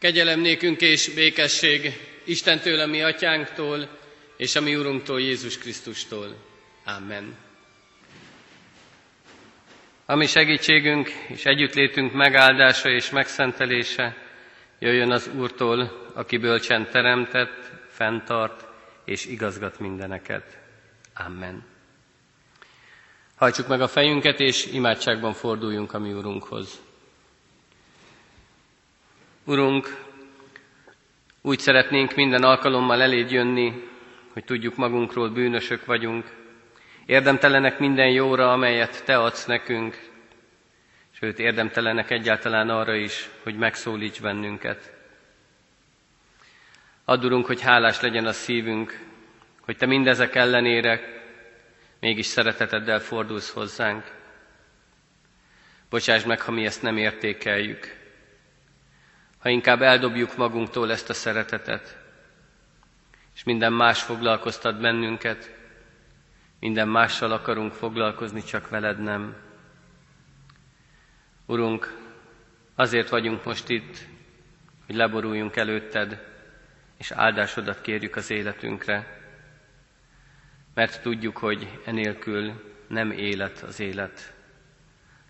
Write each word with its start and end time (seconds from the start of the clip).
Kegyelem 0.00 0.40
nékünk 0.40 0.80
és 0.80 1.08
békesség 1.14 1.92
Istentől, 2.24 2.80
a 2.80 2.86
mi 2.86 3.02
atyánktól, 3.02 3.88
és 4.36 4.56
a 4.56 4.60
mi 4.60 4.76
Urunktól, 4.76 5.20
Jézus 5.20 5.58
Krisztustól. 5.58 6.36
Amen. 6.84 7.36
A 10.06 10.14
mi 10.14 10.26
segítségünk 10.26 11.08
és 11.28 11.44
együttlétünk 11.44 12.12
megáldása 12.12 12.88
és 12.90 13.10
megszentelése 13.10 14.16
jöjjön 14.78 15.10
az 15.10 15.30
Úrtól, 15.36 16.10
aki 16.14 16.36
bölcsen 16.36 16.90
teremtett, 16.90 17.70
fenntart 17.88 18.64
és 19.04 19.26
igazgat 19.26 19.78
mindeneket. 19.78 20.58
Amen. 21.14 21.64
Hajtsuk 23.36 23.68
meg 23.68 23.80
a 23.80 23.88
fejünket, 23.88 24.40
és 24.40 24.66
imádságban 24.66 25.32
forduljunk 25.32 25.92
a 25.92 25.98
mi 25.98 26.12
Urunkhoz. 26.12 26.80
Urunk, 29.50 30.04
úgy 31.42 31.58
szeretnénk 31.58 32.14
minden 32.14 32.42
alkalommal 32.42 33.02
eléd 33.02 33.30
jönni, 33.30 33.88
hogy 34.32 34.44
tudjuk 34.44 34.76
magunkról 34.76 35.28
bűnösök 35.30 35.84
vagyunk, 35.84 36.24
érdemtelenek 37.06 37.78
minden 37.78 38.10
jóra, 38.10 38.52
amelyet 38.52 39.04
Te 39.04 39.18
adsz 39.18 39.44
nekünk, 39.44 39.98
sőt 41.10 41.38
érdemtelenek 41.38 42.10
egyáltalán 42.10 42.68
arra 42.68 42.94
is, 42.94 43.28
hogy 43.42 43.56
megszólíts 43.56 44.20
bennünket. 44.20 44.92
Add, 47.04 47.44
hogy 47.44 47.60
hálás 47.60 48.00
legyen 48.00 48.26
a 48.26 48.32
szívünk, 48.32 49.00
hogy 49.60 49.76
Te 49.76 49.86
mindezek 49.86 50.34
ellenére 50.34 51.00
mégis 52.00 52.26
szereteteddel 52.26 53.00
fordulsz 53.00 53.52
hozzánk. 53.52 54.04
Bocsáss 55.88 56.24
meg, 56.24 56.40
ha 56.40 56.50
mi 56.50 56.64
ezt 56.64 56.82
nem 56.82 56.96
értékeljük, 56.96 57.99
ha 59.40 59.48
inkább 59.48 59.82
eldobjuk 59.82 60.36
magunktól 60.36 60.90
ezt 60.90 61.10
a 61.10 61.14
szeretetet, 61.14 61.98
és 63.34 63.44
minden 63.44 63.72
más 63.72 64.02
foglalkoztat 64.02 64.80
bennünket, 64.80 65.58
minden 66.60 66.88
mással 66.88 67.32
akarunk 67.32 67.72
foglalkozni, 67.72 68.42
csak 68.42 68.68
veled 68.68 69.02
nem. 69.02 69.36
Urunk, 71.46 71.98
azért 72.74 73.08
vagyunk 73.08 73.44
most 73.44 73.68
itt, 73.68 73.98
hogy 74.86 74.94
leboruljunk 74.94 75.56
előtted, 75.56 76.26
és 76.96 77.10
áldásodat 77.10 77.80
kérjük 77.80 78.16
az 78.16 78.30
életünkre, 78.30 79.20
mert 80.74 81.02
tudjuk, 81.02 81.36
hogy 81.36 81.78
enélkül 81.84 82.74
nem 82.86 83.10
élet 83.10 83.62
az 83.62 83.80
élet. 83.80 84.32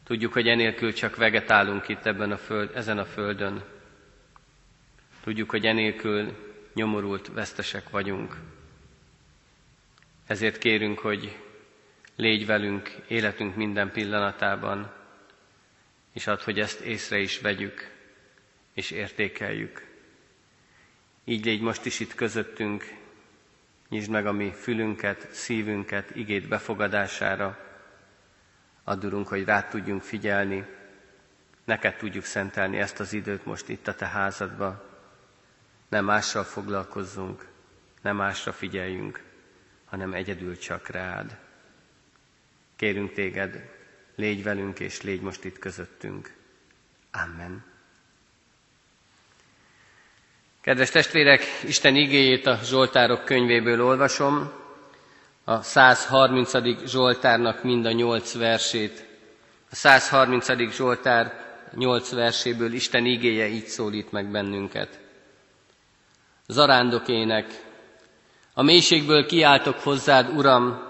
Tudjuk, 0.04 0.32
hogy 0.32 0.48
enélkül 0.48 0.92
csak 0.92 1.16
vegetálunk 1.16 1.88
itt 1.88 2.06
ebben 2.06 2.30
a 2.30 2.36
föld, 2.36 2.70
ezen 2.74 2.98
a 2.98 3.04
földön. 3.04 3.62
Tudjuk, 5.30 5.50
hogy 5.50 5.66
enélkül 5.66 6.36
nyomorult 6.74 7.28
vesztesek 7.32 7.90
vagyunk. 7.90 8.36
Ezért 10.26 10.58
kérünk, 10.58 10.98
hogy 10.98 11.38
légy 12.16 12.46
velünk 12.46 12.88
életünk 13.08 13.56
minden 13.56 13.90
pillanatában, 13.90 14.92
és 16.12 16.26
add, 16.26 16.42
hogy 16.42 16.60
ezt 16.60 16.80
észre 16.80 17.18
is 17.18 17.40
vegyük, 17.40 17.90
és 18.74 18.90
értékeljük. 18.90 19.86
Így 21.24 21.44
légy 21.44 21.60
most 21.60 21.84
is 21.84 22.00
itt 22.00 22.14
közöttünk, 22.14 22.84
nyisd 23.88 24.10
meg 24.10 24.26
a 24.26 24.32
mi 24.32 24.52
fülünket, 24.52 25.28
szívünket 25.32 26.16
igét 26.16 26.48
befogadására. 26.48 27.58
Addurunk, 28.84 29.28
hogy 29.28 29.44
rád 29.44 29.68
tudjunk 29.68 30.02
figyelni, 30.02 30.66
neked 31.64 31.96
tudjuk 31.96 32.24
szentelni 32.24 32.78
ezt 32.78 33.00
az 33.00 33.12
időt 33.12 33.44
most 33.44 33.68
itt 33.68 33.88
a 33.88 33.94
te 33.94 34.06
házadba, 34.06 34.88
nem 35.90 36.04
mással 36.04 36.44
foglalkozzunk, 36.44 37.46
nem 38.02 38.16
másra 38.16 38.52
figyeljünk, 38.52 39.22
hanem 39.84 40.12
egyedül 40.12 40.58
csak 40.58 40.88
rád. 40.88 41.36
Kérünk 42.76 43.12
téged, 43.12 43.68
légy 44.14 44.42
velünk 44.42 44.80
és 44.80 45.02
légy 45.02 45.20
most 45.20 45.44
itt 45.44 45.58
közöttünk. 45.58 46.32
Amen. 47.12 47.64
Kedves 50.60 50.90
testvérek, 50.90 51.42
Isten 51.64 51.96
igéjét 51.96 52.46
a 52.46 52.58
Zsoltárok 52.64 53.24
könyvéből 53.24 53.82
olvasom, 53.84 54.52
a 55.44 55.62
130. 55.62 56.52
Zsoltárnak 56.88 57.62
mind 57.62 57.86
a 57.86 57.92
nyolc 57.92 58.34
versét. 58.34 59.06
A 59.70 59.74
130. 59.74 60.72
Zsoltár 60.72 61.48
nyolc 61.74 62.10
verséből 62.10 62.72
Isten 62.72 63.04
igéje 63.06 63.46
így 63.46 63.66
szólít 63.66 64.12
meg 64.12 64.26
bennünket 64.30 65.00
zarándokének. 66.50 67.68
A 68.54 68.62
mélységből 68.62 69.26
kiáltok 69.26 69.78
hozzád, 69.78 70.36
Uram, 70.36 70.88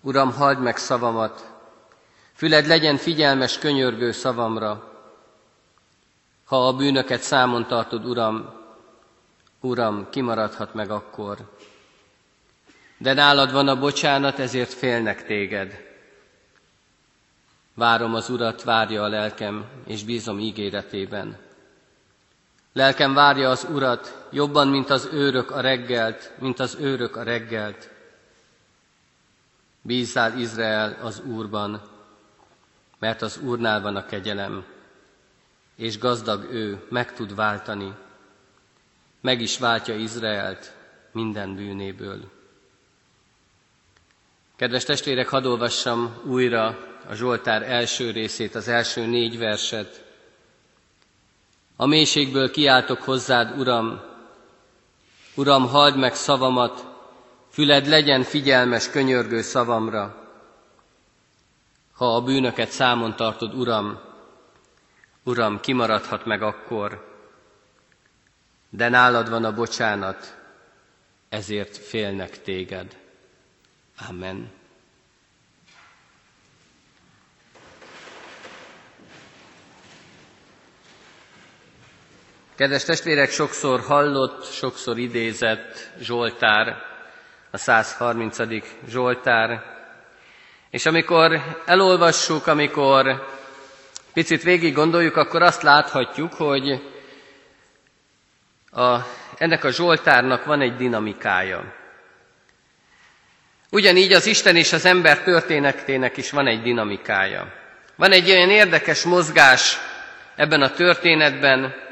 Uram, 0.00 0.32
halld 0.32 0.60
meg 0.60 0.76
szavamat, 0.76 1.50
füled 2.34 2.66
legyen 2.66 2.96
figyelmes, 2.96 3.58
könyörgő 3.58 4.12
szavamra. 4.12 4.88
Ha 6.44 6.66
a 6.66 6.72
bűnöket 6.72 7.20
számon 7.20 7.66
tartod, 7.66 8.04
Uram, 8.06 8.50
Uram, 9.60 10.06
kimaradhat 10.10 10.74
meg 10.74 10.90
akkor. 10.90 11.38
De 12.98 13.12
nálad 13.12 13.52
van 13.52 13.68
a 13.68 13.78
bocsánat, 13.78 14.38
ezért 14.38 14.72
félnek 14.72 15.24
téged. 15.26 15.88
Várom 17.74 18.14
az 18.14 18.30
Urat, 18.30 18.62
várja 18.62 19.02
a 19.02 19.08
lelkem, 19.08 19.64
és 19.86 20.04
bízom 20.04 20.38
ígéretében. 20.38 21.38
Lelkem 22.72 23.14
várja 23.14 23.50
az 23.50 23.66
Urat, 23.70 24.26
jobban, 24.30 24.68
mint 24.68 24.90
az 24.90 25.08
őrök 25.12 25.50
a 25.50 25.60
reggelt, 25.60 26.32
mint 26.38 26.60
az 26.60 26.76
őrök 26.80 27.16
a 27.16 27.22
reggelt. 27.22 27.90
Bízzál 29.82 30.38
Izrael 30.38 30.98
az 31.02 31.20
Úrban, 31.20 31.82
mert 32.98 33.22
az 33.22 33.38
Úrnál 33.38 33.80
van 33.80 33.96
a 33.96 34.06
kegyelem, 34.06 34.64
és 35.76 35.98
gazdag 35.98 36.44
ő 36.52 36.86
meg 36.88 37.14
tud 37.14 37.34
váltani. 37.34 37.94
Meg 39.20 39.40
is 39.40 39.58
váltja 39.58 39.94
Izraelt 39.94 40.72
minden 41.12 41.54
bűnéből. 41.54 42.30
Kedves 44.56 44.84
testvérek, 44.84 45.28
hadd 45.28 45.44
olvassam 45.44 46.20
újra 46.24 46.66
a 47.08 47.14
Zsoltár 47.14 47.62
első 47.62 48.10
részét, 48.10 48.54
az 48.54 48.68
első 48.68 49.06
négy 49.06 49.38
verset. 49.38 50.09
A 51.80 51.86
mélységből 51.86 52.50
kiáltok 52.50 53.02
hozzád, 53.02 53.58
Uram, 53.58 54.00
Uram, 55.34 55.68
halld 55.68 55.96
meg 55.96 56.14
szavamat, 56.14 56.86
füled 57.50 57.86
legyen 57.86 58.22
figyelmes, 58.22 58.90
könyörgő 58.90 59.42
szavamra. 59.42 60.28
Ha 61.92 62.14
a 62.14 62.22
bűnöket 62.22 62.70
számon 62.70 63.16
tartod, 63.16 63.54
Uram, 63.54 64.00
Uram, 65.22 65.60
kimaradhat 65.60 66.24
meg 66.24 66.42
akkor, 66.42 67.16
de 68.70 68.88
nálad 68.88 69.30
van 69.30 69.44
a 69.44 69.54
bocsánat, 69.54 70.36
ezért 71.28 71.76
félnek 71.76 72.42
téged. 72.42 72.96
Amen. 74.08 74.50
Kedves 82.60 82.84
testvérek, 82.84 83.30
sokszor 83.30 83.80
hallott, 83.80 84.44
sokszor 84.52 84.98
idézett 84.98 85.90
Zsoltár, 86.00 86.76
a 87.50 87.56
130. 87.56 88.36
Zsoltár, 88.88 89.62
és 90.70 90.86
amikor 90.86 91.40
elolvassuk, 91.64 92.46
amikor 92.46 93.26
picit 94.12 94.42
végig 94.42 94.74
gondoljuk, 94.74 95.16
akkor 95.16 95.42
azt 95.42 95.62
láthatjuk, 95.62 96.32
hogy 96.34 96.82
a, 98.70 98.96
ennek 99.38 99.64
a 99.64 99.70
Zsoltárnak 99.70 100.44
van 100.44 100.60
egy 100.60 100.76
dinamikája. 100.76 101.74
Ugyanígy 103.70 104.12
az 104.12 104.26
Isten 104.26 104.56
és 104.56 104.72
az 104.72 104.84
ember 104.84 105.22
történetének 105.22 106.16
is 106.16 106.30
van 106.30 106.46
egy 106.46 106.62
dinamikája. 106.62 107.52
Van 107.96 108.12
egy 108.12 108.30
olyan 108.30 108.50
érdekes 108.50 109.02
mozgás 109.02 109.78
ebben 110.36 110.62
a 110.62 110.70
történetben, 110.72 111.88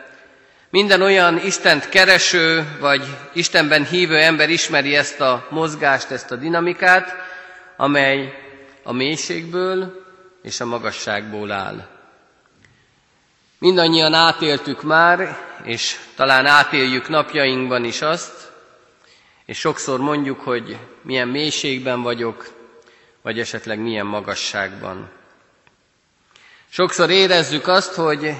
minden 0.70 1.02
olyan 1.02 1.38
Istent 1.44 1.88
kereső, 1.88 2.76
vagy 2.80 3.02
Istenben 3.32 3.84
hívő 3.84 4.16
ember 4.16 4.50
ismeri 4.50 4.96
ezt 4.96 5.20
a 5.20 5.46
mozgást, 5.50 6.10
ezt 6.10 6.30
a 6.30 6.36
dinamikát, 6.36 7.14
amely 7.76 8.32
a 8.82 8.92
mélységből 8.92 10.04
és 10.42 10.60
a 10.60 10.64
magasságból 10.66 11.52
áll. 11.52 11.86
Mindannyian 13.58 14.14
átéltük 14.14 14.82
már, 14.82 15.38
és 15.64 15.96
talán 16.16 16.46
átéljük 16.46 17.08
napjainkban 17.08 17.84
is 17.84 18.02
azt, 18.02 18.52
és 19.46 19.58
sokszor 19.58 20.00
mondjuk, 20.00 20.40
hogy 20.40 20.76
milyen 21.02 21.28
mélységben 21.28 22.02
vagyok, 22.02 22.48
vagy 23.22 23.40
esetleg 23.40 23.78
milyen 23.78 24.06
magasságban. 24.06 25.10
Sokszor 26.68 27.10
érezzük 27.10 27.66
azt, 27.68 27.94
hogy 27.94 28.34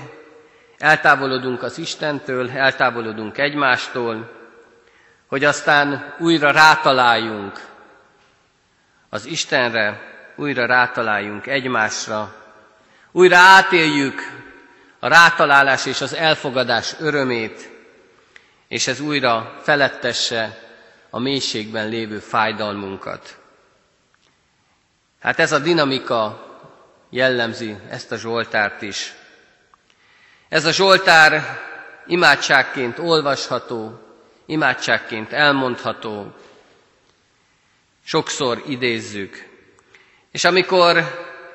eltávolodunk 0.78 1.62
az 1.62 1.78
Istentől, 1.78 2.50
eltávolodunk 2.50 3.38
egymástól, 3.38 4.30
hogy 5.26 5.44
aztán 5.44 6.14
újra 6.18 6.50
rátaláljunk 6.50 7.66
az 9.08 9.26
Istenre, 9.26 10.00
újra 10.36 10.66
rátaláljunk 10.66 11.46
egymásra, 11.46 12.34
újra 13.12 13.36
átéljük 13.36 14.20
a 14.98 15.08
rátalálás 15.08 15.86
és 15.86 16.00
az 16.00 16.14
elfogadás 16.14 16.94
örömét, 16.98 17.70
és 18.68 18.86
ez 18.86 19.00
újra 19.00 19.58
felettesse 19.62 20.58
a 21.10 21.18
mélységben 21.18 21.88
lévő 21.88 22.18
fájdalmunkat. 22.18 23.38
Hát 25.20 25.38
ez 25.38 25.52
a 25.52 25.58
dinamika 25.58 26.46
jellemzi 27.10 27.76
ezt 27.88 28.12
a 28.12 28.16
Zsoltárt 28.16 28.82
is. 28.82 29.14
Ez 30.48 30.64
a 30.64 30.72
Zsoltár 30.72 31.58
imádságként 32.06 32.98
olvasható, 32.98 34.00
imádságként 34.46 35.32
elmondható, 35.32 36.34
sokszor 38.04 38.62
idézzük. 38.66 39.48
És 40.32 40.44
amikor 40.44 41.04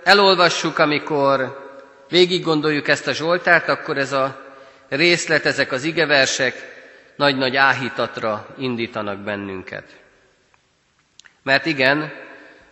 elolvassuk, 0.04 0.80
amikor 0.80 1.62
végig 2.10 2.44
gondoljuk 2.44 2.88
ezt 2.88 3.08
a 3.08 3.14
Zsoltárt, 3.14 3.68
akkor 3.68 3.98
ez 3.98 4.12
a 4.12 4.42
részlet, 4.90 5.46
ezek 5.46 5.72
az 5.72 5.84
igeversek 5.84 6.72
nagy-nagy 7.16 7.56
áhítatra 7.56 8.48
indítanak 8.58 9.20
bennünket. 9.20 10.02
Mert 11.44 11.66
igen, 11.66 12.14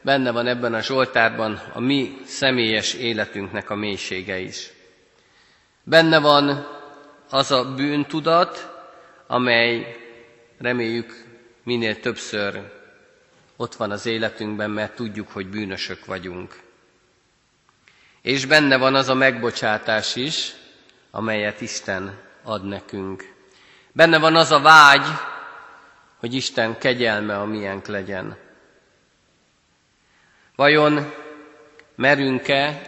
benne 0.01 0.31
van 0.31 0.47
ebben 0.47 0.73
a 0.73 0.81
Zsoltárban 0.81 1.61
a 1.73 1.79
mi 1.79 2.17
személyes 2.25 2.93
életünknek 2.93 3.69
a 3.69 3.75
mélysége 3.75 4.37
is. 4.37 4.71
Benne 5.83 6.19
van 6.19 6.67
az 7.29 7.51
a 7.51 7.73
bűntudat, 7.73 8.69
amely 9.27 9.97
reméljük 10.57 11.25
minél 11.63 11.99
többször 11.99 12.71
ott 13.55 13.75
van 13.75 13.91
az 13.91 14.05
életünkben, 14.05 14.69
mert 14.69 14.95
tudjuk, 14.95 15.31
hogy 15.31 15.47
bűnösök 15.47 16.05
vagyunk. 16.05 16.59
És 18.21 18.45
benne 18.45 18.77
van 18.77 18.95
az 18.95 19.09
a 19.09 19.13
megbocsátás 19.13 20.15
is, 20.15 20.53
amelyet 21.11 21.61
Isten 21.61 22.19
ad 22.43 22.67
nekünk. 22.67 23.33
Benne 23.91 24.19
van 24.19 24.35
az 24.35 24.51
a 24.51 24.59
vágy, 24.59 25.05
hogy 26.17 26.33
Isten 26.33 26.77
kegyelme 26.77 27.39
a 27.39 27.45
miénk 27.45 27.87
legyen. 27.87 28.37
Vajon 30.55 31.13
merünk-e 31.95 32.81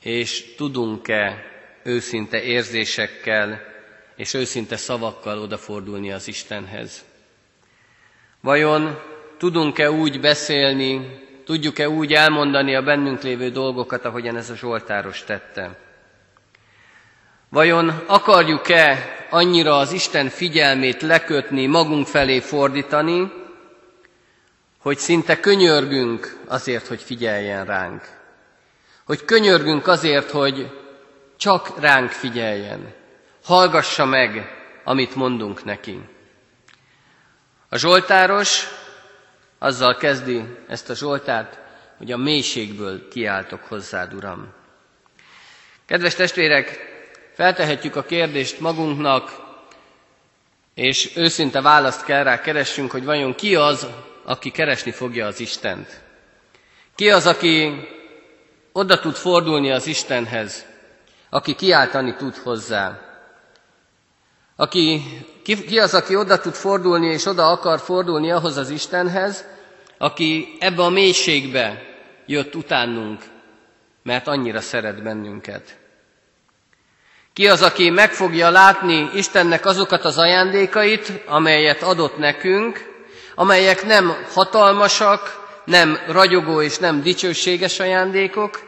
és 0.00 0.54
tudunk-e 0.54 1.54
őszinte 1.86 2.42
érzésekkel 2.42 3.62
és 4.16 4.34
őszinte 4.34 4.76
szavakkal 4.76 5.38
odafordulni 5.38 6.12
az 6.12 6.28
Istenhez? 6.28 7.04
Vajon 8.40 8.98
tudunk-e 9.38 9.90
úgy 9.90 10.20
beszélni, 10.20 11.20
tudjuk-e 11.44 11.88
úgy 11.88 12.12
elmondani 12.12 12.74
a 12.74 12.82
bennünk 12.82 13.22
lévő 13.22 13.50
dolgokat, 13.50 14.04
ahogyan 14.04 14.36
ez 14.36 14.50
a 14.50 14.56
Zsoltáros 14.56 15.24
tette? 15.24 15.78
Vajon 17.48 17.88
akarjuk-e 18.06 19.14
annyira 19.30 19.78
az 19.78 19.92
Isten 19.92 20.28
figyelmét 20.28 21.02
lekötni, 21.02 21.66
magunk 21.66 22.06
felé 22.06 22.40
fordítani, 22.40 23.32
hogy 24.78 24.98
szinte 24.98 25.40
könyörgünk 25.40 26.36
azért, 26.46 26.86
hogy 26.86 27.02
figyeljen 27.02 27.64
ránk. 27.64 28.02
Hogy 29.04 29.24
könyörgünk 29.24 29.86
azért, 29.86 30.30
hogy 30.30 30.70
csak 31.36 31.80
ránk 31.80 32.10
figyeljen. 32.10 32.94
Hallgassa 33.44 34.04
meg, 34.04 34.54
amit 34.84 35.14
mondunk 35.14 35.64
neki. 35.64 36.00
A 37.68 37.76
Zsoltáros 37.76 38.66
azzal 39.58 39.96
kezdi 39.96 40.44
ezt 40.68 40.90
a 40.90 40.94
Zsoltárt, 40.94 41.58
hogy 41.98 42.12
a 42.12 42.16
mélységből 42.16 43.08
kiáltok 43.08 43.60
hozzád, 43.64 44.14
Uram. 44.14 44.52
Kedves 45.86 46.14
testvérek, 46.14 46.94
Feltehetjük 47.36 47.96
a 47.96 48.02
kérdést 48.02 48.60
magunknak, 48.60 49.30
és 50.74 51.16
őszinte 51.16 51.60
választ 51.60 52.04
kell 52.04 52.22
rá 52.22 52.40
keressünk, 52.40 52.90
hogy 52.90 53.04
vajon 53.04 53.34
ki 53.34 53.54
az, 53.54 53.86
aki 54.24 54.50
keresni 54.50 54.90
fogja 54.90 55.26
az 55.26 55.40
Istent. 55.40 56.00
Ki 56.94 57.10
az, 57.10 57.26
aki 57.26 57.88
oda 58.72 58.98
tud 58.98 59.14
fordulni 59.14 59.70
az 59.70 59.86
Istenhez, 59.86 60.66
aki 61.30 61.54
kiáltani 61.54 62.14
tud 62.14 62.36
hozzá. 62.36 63.00
Aki, 64.56 65.02
ki, 65.42 65.64
ki 65.64 65.78
az, 65.78 65.94
aki 65.94 66.16
oda 66.16 66.38
tud 66.38 66.54
fordulni, 66.54 67.06
és 67.06 67.26
oda 67.26 67.50
akar 67.50 67.78
fordulni 67.80 68.30
ahhoz 68.30 68.56
az 68.56 68.70
Istenhez, 68.70 69.44
aki 69.98 70.56
ebbe 70.60 70.82
a 70.82 70.88
mélységbe 70.88 71.82
jött 72.26 72.54
utánunk, 72.54 73.22
mert 74.02 74.26
annyira 74.26 74.60
szeret 74.60 75.02
bennünket. 75.02 75.78
Ki 77.32 77.48
az, 77.48 77.62
aki 77.62 77.90
meg 77.90 78.12
fogja 78.12 78.50
látni 78.50 79.10
Istennek 79.14 79.66
azokat 79.66 80.04
az 80.04 80.18
ajándékait, 80.18 81.12
amelyet 81.26 81.82
adott 81.82 82.18
nekünk, 82.18 82.94
amelyek 83.34 83.84
nem 83.84 84.16
hatalmasak, 84.32 85.44
nem 85.64 85.98
ragyogó 86.06 86.62
és 86.62 86.78
nem 86.78 87.02
dicsőséges 87.02 87.80
ajándékok, 87.80 88.60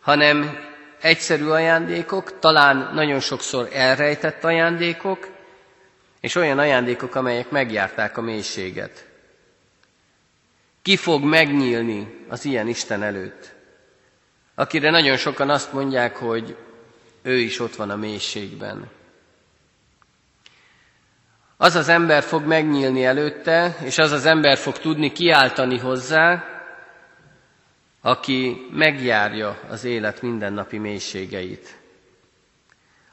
hanem 0.00 0.58
egyszerű 1.02 1.46
ajándékok, 1.46 2.38
talán 2.38 2.90
nagyon 2.94 3.20
sokszor 3.20 3.68
elrejtett 3.72 4.44
ajándékok, 4.44 5.28
és 6.20 6.34
olyan 6.34 6.58
ajándékok, 6.58 7.14
amelyek 7.14 7.50
megjárták 7.50 8.16
a 8.16 8.20
mélységet. 8.20 9.06
Ki 10.82 10.96
fog 10.96 11.22
megnyílni 11.24 12.24
az 12.28 12.44
ilyen 12.44 12.68
Isten 12.68 13.02
előtt? 13.02 13.52
Akire 14.54 14.90
nagyon 14.90 15.16
sokan 15.16 15.50
azt 15.50 15.72
mondják, 15.72 16.16
hogy 16.16 16.56
ő 17.22 17.36
is 17.38 17.60
ott 17.60 17.74
van 17.76 17.90
a 17.90 17.96
mélységben. 17.96 18.90
Az 21.56 21.74
az 21.74 21.88
ember 21.88 22.22
fog 22.22 22.44
megnyílni 22.46 23.04
előtte, 23.04 23.76
és 23.84 23.98
az 23.98 24.10
az 24.12 24.26
ember 24.26 24.56
fog 24.58 24.78
tudni 24.78 25.12
kiáltani 25.12 25.78
hozzá, 25.78 26.51
aki 28.02 28.66
megjárja 28.70 29.60
az 29.68 29.84
élet 29.84 30.22
mindennapi 30.22 30.78
mélységeit. 30.78 31.78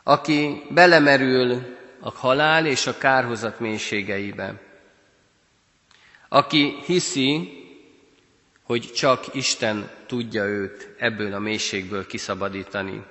Aki 0.03 0.63
belemerül 0.69 1.77
a 1.99 2.11
halál 2.11 2.65
és 2.65 2.87
a 2.87 2.97
kárhozat 2.97 3.59
mélységeibe. 3.59 4.61
Aki 6.29 6.75
hiszi, 6.85 7.57
hogy 8.63 8.91
csak 8.93 9.35
Isten 9.35 9.89
tudja 10.07 10.43
őt 10.43 10.95
ebből 10.97 11.33
a 11.33 11.39
mélységből 11.39 12.05
kiszabadítani 12.05 13.03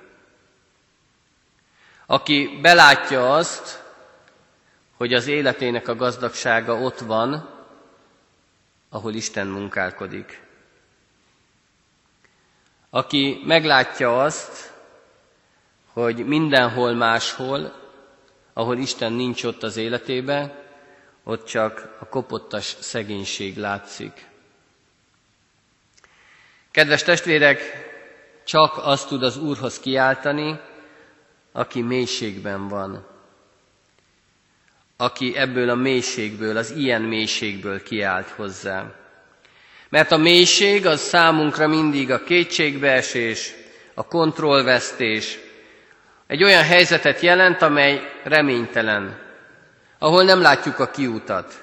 aki 2.11 2.59
belátja 2.61 3.33
azt, 3.33 3.83
hogy 4.97 5.13
az 5.13 5.27
életének 5.27 5.87
a 5.87 5.95
gazdagsága 5.95 6.73
ott 6.73 6.99
van, 6.99 7.49
ahol 8.89 9.13
Isten 9.13 9.47
munkálkodik. 9.47 10.41
Aki 12.89 13.41
meglátja 13.45 14.23
azt, 14.23 14.73
hogy 15.93 16.25
mindenhol 16.25 16.93
máshol, 16.93 17.73
ahol 18.53 18.77
Isten 18.77 19.13
nincs 19.13 19.43
ott 19.43 19.63
az 19.63 19.77
életébe, 19.77 20.63
ott 21.23 21.45
csak 21.45 21.97
a 21.99 22.05
kopottas 22.05 22.65
szegénység 22.79 23.57
látszik. 23.57 24.27
Kedves 26.71 27.03
testvérek, 27.03 27.61
csak 28.45 28.77
azt 28.77 29.07
tud 29.07 29.23
az 29.23 29.37
Úrhoz 29.37 29.79
kiáltani, 29.79 30.59
aki 31.51 31.81
mélységben 31.81 32.67
van, 32.67 33.07
aki 34.97 35.35
ebből 35.35 35.69
a 35.69 35.75
mélységből, 35.75 36.57
az 36.57 36.71
ilyen 36.71 37.01
mélységből 37.01 37.83
kiált 37.83 38.29
hozzá. 38.29 38.98
Mert 39.89 40.11
a 40.11 40.17
mélység 40.17 40.85
az 40.85 40.99
számunkra 40.99 41.67
mindig 41.67 42.11
a 42.11 42.23
kétségbeesés, 42.23 43.53
a 43.93 44.07
kontrollvesztés, 44.07 45.39
egy 46.27 46.43
olyan 46.43 46.63
helyzetet 46.63 47.19
jelent, 47.19 47.61
amely 47.61 48.11
reménytelen, 48.23 49.19
ahol 49.99 50.23
nem 50.23 50.41
látjuk 50.41 50.79
a 50.79 50.89
kiutat. 50.89 51.53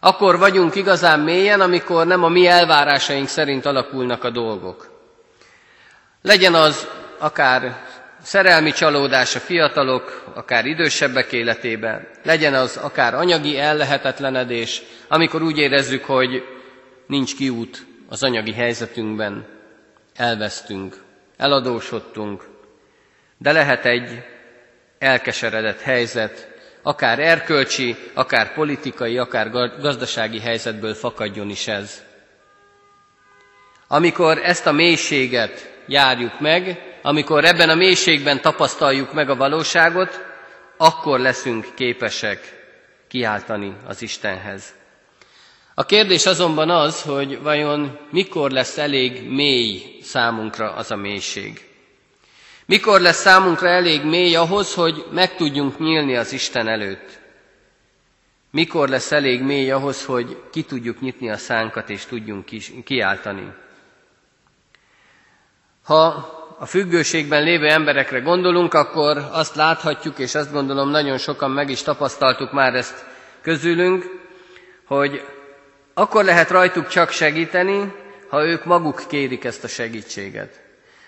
Akkor 0.00 0.38
vagyunk 0.38 0.74
igazán 0.74 1.20
mélyen, 1.20 1.60
amikor 1.60 2.06
nem 2.06 2.24
a 2.24 2.28
mi 2.28 2.46
elvárásaink 2.46 3.28
szerint 3.28 3.66
alakulnak 3.66 4.24
a 4.24 4.30
dolgok. 4.30 4.90
Legyen 6.22 6.54
az 6.54 6.88
akár 7.18 7.76
szerelmi 8.22 8.72
csalódás 8.72 9.34
a 9.34 9.38
fiatalok, 9.38 10.24
akár 10.34 10.66
idősebbek 10.66 11.32
életében, 11.32 12.08
legyen 12.22 12.54
az 12.54 12.76
akár 12.76 13.14
anyagi 13.14 13.58
ellehetetlenedés, 13.58 14.82
amikor 15.08 15.42
úgy 15.42 15.58
érezzük, 15.58 16.04
hogy 16.04 16.53
nincs 17.06 17.36
kiút 17.36 17.86
az 18.08 18.22
anyagi 18.22 18.52
helyzetünkben, 18.52 19.46
elvesztünk, 20.14 21.02
eladósodtunk, 21.36 22.48
de 23.38 23.52
lehet 23.52 23.84
egy 23.84 24.22
elkeseredett 24.98 25.80
helyzet, 25.80 26.48
akár 26.82 27.18
erkölcsi, 27.18 27.96
akár 28.14 28.54
politikai, 28.54 29.18
akár 29.18 29.50
gazdasági 29.80 30.40
helyzetből 30.40 30.94
fakadjon 30.94 31.50
is 31.50 31.68
ez. 31.68 32.02
Amikor 33.88 34.38
ezt 34.38 34.66
a 34.66 34.72
mélységet 34.72 35.72
járjuk 35.86 36.40
meg, 36.40 36.82
amikor 37.02 37.44
ebben 37.44 37.68
a 37.68 37.74
mélységben 37.74 38.40
tapasztaljuk 38.40 39.12
meg 39.12 39.30
a 39.30 39.36
valóságot, 39.36 40.24
akkor 40.76 41.20
leszünk 41.20 41.66
képesek 41.74 42.40
kiáltani 43.08 43.76
az 43.86 44.02
Istenhez. 44.02 44.74
A 45.74 45.84
kérdés 45.84 46.26
azonban 46.26 46.70
az, 46.70 47.02
hogy 47.02 47.42
vajon 47.42 47.98
mikor 48.10 48.50
lesz 48.50 48.78
elég 48.78 49.28
mély 49.30 49.98
számunkra 50.02 50.72
az 50.74 50.90
a 50.90 50.96
mélység. 50.96 51.64
Mikor 52.66 53.00
lesz 53.00 53.20
számunkra 53.20 53.68
elég 53.68 54.04
mély 54.04 54.34
ahhoz, 54.36 54.74
hogy 54.74 55.04
meg 55.12 55.36
tudjunk 55.36 55.78
nyílni 55.78 56.16
az 56.16 56.32
Isten 56.32 56.68
előtt? 56.68 57.18
Mikor 58.50 58.88
lesz 58.88 59.12
elég 59.12 59.42
mély 59.42 59.70
ahhoz, 59.70 60.04
hogy 60.04 60.42
ki 60.52 60.62
tudjuk 60.62 61.00
nyitni 61.00 61.30
a 61.30 61.36
szánkat 61.36 61.90
és 61.90 62.04
tudjunk 62.04 62.44
kiáltani? 62.84 63.52
Ha 65.84 66.04
a 66.58 66.66
függőségben 66.66 67.42
lévő 67.42 67.66
emberekre 67.68 68.18
gondolunk, 68.20 68.74
akkor 68.74 69.16
azt 69.32 69.54
láthatjuk, 69.54 70.18
és 70.18 70.34
azt 70.34 70.52
gondolom 70.52 70.90
nagyon 70.90 71.18
sokan 71.18 71.50
meg 71.50 71.70
is 71.70 71.82
tapasztaltuk 71.82 72.52
már 72.52 72.74
ezt 72.74 73.04
közülünk, 73.42 74.04
hogy 74.86 75.24
akkor 75.94 76.24
lehet 76.24 76.50
rajtuk 76.50 76.88
csak 76.88 77.10
segíteni, 77.10 77.92
ha 78.28 78.44
ők 78.44 78.64
maguk 78.64 79.02
kérik 79.08 79.44
ezt 79.44 79.64
a 79.64 79.68
segítséget. 79.68 80.62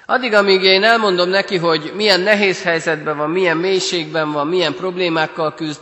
Addig, 0.06 0.32
amíg 0.34 0.62
én 0.62 0.82
elmondom 0.84 1.28
neki, 1.28 1.56
hogy 1.56 1.92
milyen 1.94 2.20
nehéz 2.20 2.62
helyzetben 2.62 3.16
van, 3.16 3.30
milyen 3.30 3.56
mélységben 3.56 4.32
van, 4.32 4.46
milyen 4.46 4.74
problémákkal 4.74 5.54
küzd, 5.54 5.80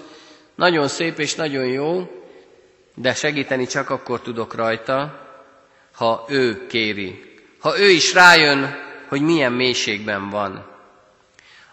nagyon 0.55 0.89
szép 0.89 1.19
és 1.19 1.35
nagyon 1.35 1.67
jó, 1.67 2.11
de 2.95 3.15
segíteni 3.15 3.67
csak 3.67 3.91
akkor 3.91 4.21
tudok 4.21 4.55
rajta, 4.55 5.21
ha 5.95 6.25
ő 6.29 6.67
kéri. 6.67 7.33
Ha 7.61 7.79
ő 7.79 7.89
is 7.91 8.13
rájön, 8.15 8.77
hogy 9.09 9.21
milyen 9.21 9.53
mélységben 9.53 10.31
van. 10.31 10.74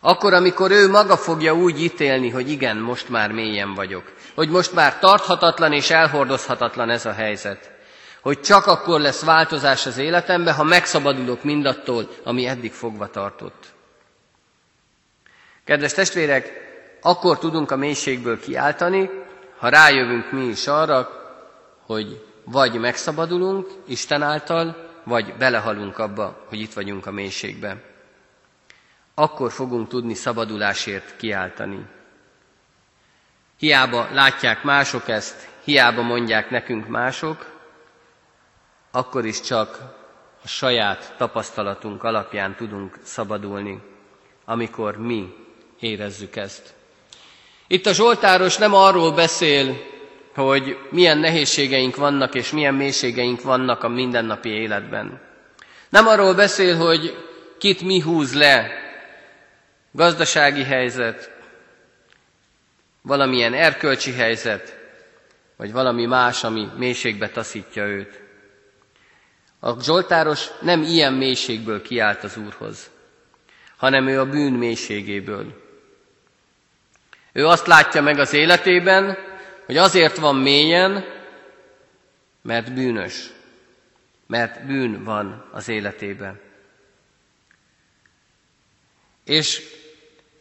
Akkor, 0.03 0.33
amikor 0.33 0.71
ő 0.71 0.89
maga 0.89 1.17
fogja 1.17 1.53
úgy 1.53 1.81
ítélni, 1.81 2.29
hogy 2.29 2.49
igen, 2.49 2.77
most 2.77 3.09
már 3.09 3.31
mélyen 3.31 3.73
vagyok, 3.73 4.11
hogy 4.35 4.49
most 4.49 4.73
már 4.73 4.99
tarthatatlan 4.99 5.73
és 5.73 5.89
elhordozhatatlan 5.89 6.89
ez 6.89 7.05
a 7.05 7.11
helyzet, 7.11 7.71
hogy 8.21 8.41
csak 8.41 8.65
akkor 8.65 8.99
lesz 8.99 9.23
változás 9.23 9.85
az 9.85 9.97
életemben, 9.97 10.53
ha 10.53 10.63
megszabadulok 10.63 11.43
mindattól, 11.43 12.09
ami 12.23 12.45
eddig 12.45 12.71
fogva 12.71 13.07
tartott. 13.07 13.65
Kedves 15.63 15.93
testvérek, 15.93 16.51
akkor 17.01 17.37
tudunk 17.37 17.71
a 17.71 17.75
mélységből 17.75 18.39
kiáltani, 18.39 19.09
ha 19.57 19.69
rájövünk 19.69 20.31
mi 20.31 20.43
is 20.45 20.67
arra, 20.67 21.09
hogy 21.85 22.25
vagy 22.43 22.79
megszabadulunk 22.79 23.67
Isten 23.87 24.21
által, 24.21 24.89
vagy 25.03 25.33
belehalunk 25.37 25.97
abba, 25.97 26.45
hogy 26.49 26.59
itt 26.59 26.73
vagyunk 26.73 27.05
a 27.05 27.11
mélységben. 27.11 27.90
Akkor 29.13 29.51
fogunk 29.51 29.87
tudni 29.87 30.13
szabadulásért 30.13 31.15
kiáltani. 31.17 31.85
Hiába 33.57 34.07
látják 34.13 34.63
mások 34.63 35.07
ezt, 35.07 35.47
hiába 35.63 36.01
mondják 36.01 36.49
nekünk 36.49 36.87
mások, 36.87 37.51
akkor 38.91 39.25
is 39.25 39.41
csak 39.41 39.79
a 40.43 40.47
saját 40.47 41.13
tapasztalatunk 41.17 42.03
alapján 42.03 42.55
tudunk 42.55 42.97
szabadulni, 43.03 43.81
amikor 44.45 44.97
mi 44.97 45.33
érezzük 45.79 46.35
ezt. 46.35 46.73
Itt 47.67 47.85
a 47.85 47.93
Zsoltáros 47.93 48.57
nem 48.57 48.73
arról 48.73 49.11
beszél, 49.11 49.77
hogy 50.35 50.77
milyen 50.89 51.17
nehézségeink 51.17 51.95
vannak 51.95 52.35
és 52.35 52.51
milyen 52.51 52.73
mélységeink 52.73 53.41
vannak 53.41 53.83
a 53.83 53.87
mindennapi 53.87 54.49
életben. 54.49 55.21
Nem 55.89 56.07
arról 56.07 56.33
beszél, 56.33 56.77
hogy 56.77 57.27
kit 57.57 57.81
mi 57.81 57.99
húz 57.99 58.33
le, 58.33 58.80
gazdasági 59.91 60.63
helyzet, 60.63 61.31
valamilyen 63.01 63.53
erkölcsi 63.53 64.11
helyzet, 64.11 64.79
vagy 65.55 65.71
valami 65.71 66.05
más, 66.05 66.43
ami 66.43 66.69
mélységbe 66.77 67.29
taszítja 67.29 67.85
őt. 67.85 68.19
A 69.59 69.81
Zsoltáros 69.81 70.47
nem 70.61 70.83
ilyen 70.83 71.13
mélységből 71.13 71.81
kiált 71.81 72.23
az 72.23 72.37
Úrhoz, 72.37 72.89
hanem 73.77 74.07
ő 74.07 74.19
a 74.19 74.29
bűn 74.29 74.53
mélységéből. 74.53 75.61
Ő 77.31 77.45
azt 77.47 77.67
látja 77.67 78.01
meg 78.01 78.19
az 78.19 78.33
életében, 78.33 79.17
hogy 79.65 79.77
azért 79.77 80.17
van 80.17 80.35
mélyen, 80.35 81.05
mert 82.41 82.73
bűnös, 82.73 83.29
mert 84.27 84.65
bűn 84.65 85.03
van 85.03 85.49
az 85.51 85.67
életében. 85.67 86.39
És 89.23 89.61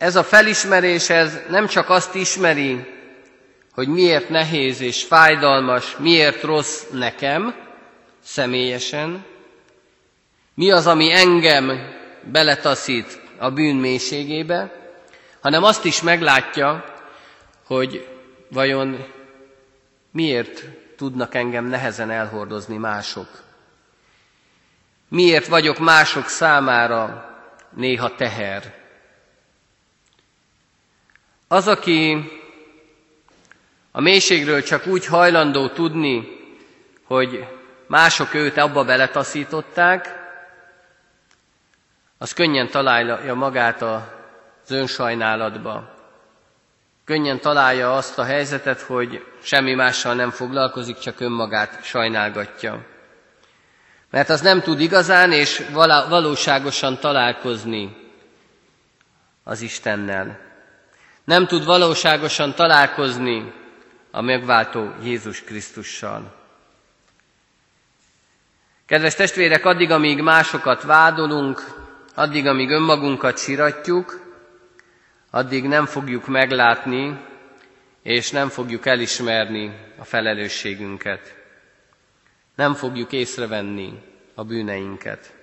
ez 0.01 0.17
a 0.17 0.25
felismerés 0.25 1.11
ez 1.11 1.39
nem 1.49 1.67
csak 1.67 1.91
azt 1.91 2.15
ismeri, 2.15 2.85
hogy 3.75 3.89
miért 3.89 4.29
nehéz 4.29 4.81
és 4.81 5.05
fájdalmas, 5.05 5.97
miért 5.97 6.43
rossz 6.43 6.83
nekem 6.93 7.55
személyesen, 8.23 9.25
mi 10.55 10.71
az, 10.71 10.87
ami 10.87 11.13
engem 11.13 11.71
beletaszít 12.23 13.21
a 13.39 13.51
bűn 13.51 13.77
mélységébe, 13.77 14.73
hanem 15.41 15.63
azt 15.65 15.85
is 15.85 16.03
meglátja, 16.03 16.85
hogy 17.67 18.09
vajon 18.51 19.07
miért 20.13 20.65
tudnak 20.97 21.35
engem 21.35 21.65
nehezen 21.65 22.11
elhordozni 22.11 22.77
mások. 22.77 23.29
Miért 25.09 25.47
vagyok 25.47 25.79
mások 25.79 26.29
számára 26.29 27.31
néha 27.75 28.15
teher. 28.15 28.80
Az, 31.53 31.69
aki 31.69 32.31
a 33.93 34.01
mélységről 34.01 34.63
csak 34.63 34.87
úgy 34.87 35.07
hajlandó 35.07 35.69
tudni, 35.69 36.29
hogy 37.05 37.47
mások 37.87 38.35
őt 38.35 38.57
abba 38.57 38.85
beletaszították, 38.85 40.19
az 42.19 42.33
könnyen 42.33 42.69
találja 42.69 43.35
magát 43.35 43.83
az 43.83 44.71
önsajnálatba. 44.71 45.95
Könnyen 47.05 47.41
találja 47.41 47.95
azt 47.97 48.19
a 48.19 48.25
helyzetet, 48.25 48.81
hogy 48.81 49.25
semmi 49.43 49.75
mással 49.75 50.15
nem 50.15 50.31
foglalkozik, 50.31 50.99
csak 50.99 51.21
önmagát 51.21 51.85
sajnálgatja. 51.85 52.87
Mert 54.11 54.29
az 54.29 54.41
nem 54.41 54.61
tud 54.61 54.81
igazán 54.81 55.33
és 55.33 55.67
valóságosan 56.09 56.99
találkozni 56.99 57.97
az 59.45 59.61
Istennel. 59.61 60.50
Nem 61.31 61.47
tud 61.47 61.65
valóságosan 61.65 62.55
találkozni 62.55 63.53
a 64.11 64.21
megváltó 64.21 64.95
Jézus 65.03 65.43
Krisztussal. 65.43 66.35
Kedves 68.87 69.15
testvérek, 69.15 69.65
addig, 69.65 69.91
amíg 69.91 70.21
másokat 70.21 70.83
vádolunk, 70.83 71.65
addig, 72.15 72.47
amíg 72.47 72.71
önmagunkat 72.71 73.39
siratjuk, 73.39 74.21
addig 75.31 75.65
nem 75.65 75.87
fogjuk 75.87 76.27
meglátni, 76.27 77.21
és 78.03 78.31
nem 78.31 78.49
fogjuk 78.49 78.87
elismerni 78.87 79.75
a 79.99 80.05
felelősségünket. 80.05 81.35
Nem 82.55 82.75
fogjuk 82.75 83.13
észrevenni 83.13 84.03
a 84.35 84.45
bűneinket. 84.45 85.35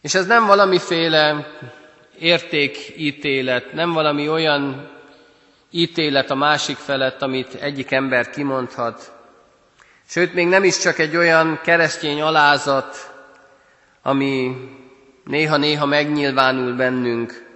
És 0.00 0.14
ez 0.14 0.26
nem 0.26 0.46
valamiféle 0.46 1.46
értékítélet, 2.22 3.72
nem 3.72 3.92
valami 3.92 4.28
olyan 4.28 4.90
ítélet 5.70 6.30
a 6.30 6.34
másik 6.34 6.76
felett, 6.76 7.22
amit 7.22 7.54
egyik 7.54 7.90
ember 7.90 8.30
kimondhat. 8.30 9.12
Sőt, 10.08 10.34
még 10.34 10.46
nem 10.46 10.64
is 10.64 10.78
csak 10.78 10.98
egy 10.98 11.16
olyan 11.16 11.60
keresztény 11.62 12.20
alázat, 12.20 13.14
ami 14.02 14.56
néha-néha 15.24 15.86
megnyilvánul 15.86 16.76
bennünk, 16.76 17.46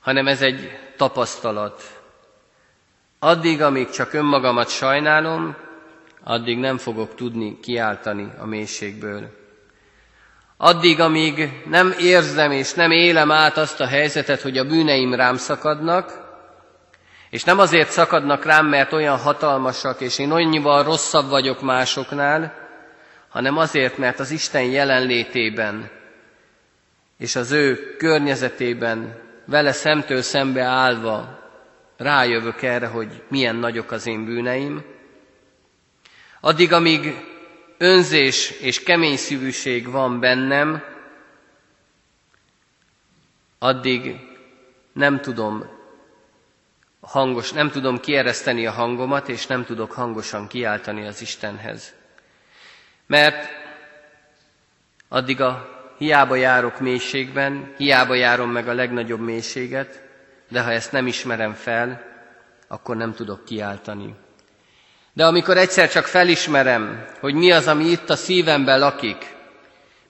hanem 0.00 0.26
ez 0.26 0.42
egy 0.42 0.78
tapasztalat. 0.96 2.02
Addig, 3.18 3.62
amíg 3.62 3.90
csak 3.90 4.12
önmagamat 4.12 4.68
sajnálom, 4.68 5.56
addig 6.24 6.58
nem 6.58 6.78
fogok 6.78 7.14
tudni 7.14 7.60
kiáltani 7.60 8.28
a 8.38 8.46
mélységből. 8.46 9.39
Addig, 10.62 11.00
amíg 11.00 11.62
nem 11.66 11.94
érzem 11.98 12.50
és 12.50 12.72
nem 12.72 12.90
élem 12.90 13.30
át 13.30 13.56
azt 13.56 13.80
a 13.80 13.86
helyzetet, 13.86 14.40
hogy 14.40 14.58
a 14.58 14.64
bűneim 14.64 15.14
rám 15.14 15.36
szakadnak, 15.36 16.28
és 17.30 17.44
nem 17.44 17.58
azért 17.58 17.90
szakadnak 17.90 18.44
rám, 18.44 18.66
mert 18.66 18.92
olyan 18.92 19.18
hatalmasak, 19.18 20.00
és 20.00 20.18
én 20.18 20.30
annyival 20.30 20.82
rosszabb 20.84 21.28
vagyok 21.28 21.60
másoknál, 21.60 22.54
hanem 23.28 23.56
azért, 23.56 23.98
mert 23.98 24.20
az 24.20 24.30
Isten 24.30 24.62
jelenlétében 24.62 25.90
és 27.18 27.36
az 27.36 27.50
ő 27.50 27.96
környezetében 27.98 29.18
vele 29.44 29.72
szemtől 29.72 30.22
szembe 30.22 30.62
állva 30.62 31.38
rájövök 31.96 32.62
erre, 32.62 32.86
hogy 32.86 33.22
milyen 33.28 33.56
nagyok 33.56 33.90
az 33.90 34.06
én 34.06 34.24
bűneim, 34.24 34.84
addig, 36.40 36.72
amíg 36.72 37.29
önzés 37.82 38.50
és 38.50 38.82
kemény 38.82 39.16
szívűség 39.16 39.90
van 39.90 40.20
bennem, 40.20 40.82
addig 43.58 44.16
nem 44.92 45.20
tudom 45.20 45.64
hangos, 47.00 47.52
nem 47.52 47.70
tudom 47.70 48.00
kiereszteni 48.00 48.66
a 48.66 48.70
hangomat, 48.70 49.28
és 49.28 49.46
nem 49.46 49.64
tudok 49.64 49.92
hangosan 49.92 50.46
kiáltani 50.46 51.06
az 51.06 51.20
Istenhez. 51.20 51.94
Mert 53.06 53.48
addig 55.08 55.40
a 55.40 55.68
hiába 55.98 56.34
járok 56.34 56.80
mélységben, 56.80 57.74
hiába 57.76 58.14
járom 58.14 58.50
meg 58.50 58.68
a 58.68 58.72
legnagyobb 58.72 59.20
mélységet, 59.20 60.02
de 60.48 60.62
ha 60.62 60.70
ezt 60.70 60.92
nem 60.92 61.06
ismerem 61.06 61.52
fel, 61.52 62.02
akkor 62.68 62.96
nem 62.96 63.14
tudok 63.14 63.44
kiáltani. 63.44 64.14
De 65.20 65.26
amikor 65.26 65.56
egyszer 65.56 65.90
csak 65.90 66.04
felismerem, 66.04 67.06
hogy 67.20 67.34
mi 67.34 67.50
az, 67.52 67.66
ami 67.66 67.84
itt 67.84 68.10
a 68.10 68.16
szívemben 68.16 68.78
lakik, 68.78 69.36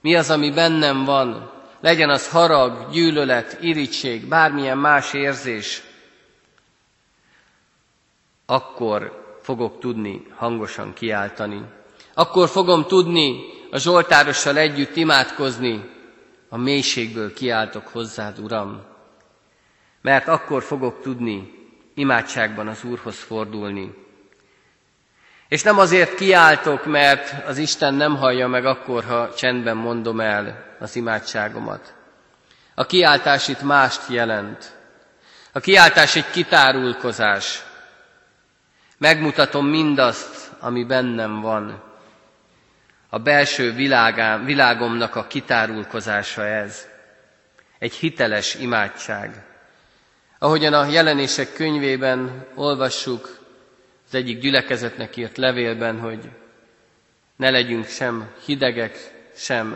mi 0.01 0.15
az, 0.15 0.29
ami 0.29 0.51
bennem 0.51 1.03
van, 1.03 1.51
legyen 1.81 2.09
az 2.09 2.29
harag, 2.29 2.89
gyűlölet, 2.91 3.57
irítség, 3.61 4.27
bármilyen 4.27 4.77
más 4.77 5.13
érzés, 5.13 5.83
akkor 8.45 9.23
fogok 9.41 9.79
tudni 9.79 10.25
hangosan 10.35 10.93
kiáltani. 10.93 11.61
Akkor 12.13 12.49
fogom 12.49 12.85
tudni 12.85 13.39
a 13.71 13.77
Zsoltárossal 13.77 14.57
együtt 14.57 14.95
imádkozni, 14.95 15.89
a 16.49 16.57
mélységből 16.57 17.33
kiáltok 17.33 17.87
hozzád, 17.87 18.39
Uram. 18.39 18.81
Mert 20.01 20.27
akkor 20.27 20.63
fogok 20.63 21.01
tudni 21.01 21.53
imádságban 21.93 22.67
az 22.67 22.83
Úrhoz 22.83 23.19
fordulni. 23.19 24.00
És 25.51 25.63
nem 25.63 25.79
azért 25.79 26.15
kiáltok, 26.15 26.85
mert 26.85 27.47
az 27.47 27.57
Isten 27.57 27.93
nem 27.93 28.15
hallja 28.17 28.47
meg 28.47 28.65
akkor, 28.65 29.03
ha 29.03 29.33
csendben 29.33 29.77
mondom 29.77 30.19
el 30.19 30.65
az 30.79 30.95
imádságomat. 30.95 31.93
A 32.75 32.85
kiáltás 32.85 33.47
itt 33.47 33.61
mást 33.61 34.01
jelent. 34.09 34.77
A 35.51 35.59
kiáltás 35.59 36.15
egy 36.15 36.29
kitárulkozás. 36.29 37.63
Megmutatom 38.97 39.67
mindazt, 39.67 40.51
ami 40.59 40.83
bennem 40.83 41.41
van. 41.41 41.83
A 43.09 43.19
belső 43.19 43.71
világám, 43.73 44.45
világomnak 44.45 45.15
a 45.15 45.27
kitárulkozása 45.27 46.45
ez. 46.45 46.87
Egy 47.79 47.93
hiteles 47.93 48.55
imádság. 48.55 49.43
Ahogyan 50.39 50.73
a 50.73 50.85
jelenések 50.85 51.53
könyvében 51.53 52.47
olvassuk, 52.55 53.40
az 54.11 54.17
egyik 54.17 54.39
gyülekezetnek 54.39 55.17
írt 55.17 55.37
levélben, 55.37 55.99
hogy 55.99 56.29
ne 57.35 57.49
legyünk 57.49 57.85
sem 57.85 58.31
hidegek, 58.45 58.97
sem, 59.35 59.75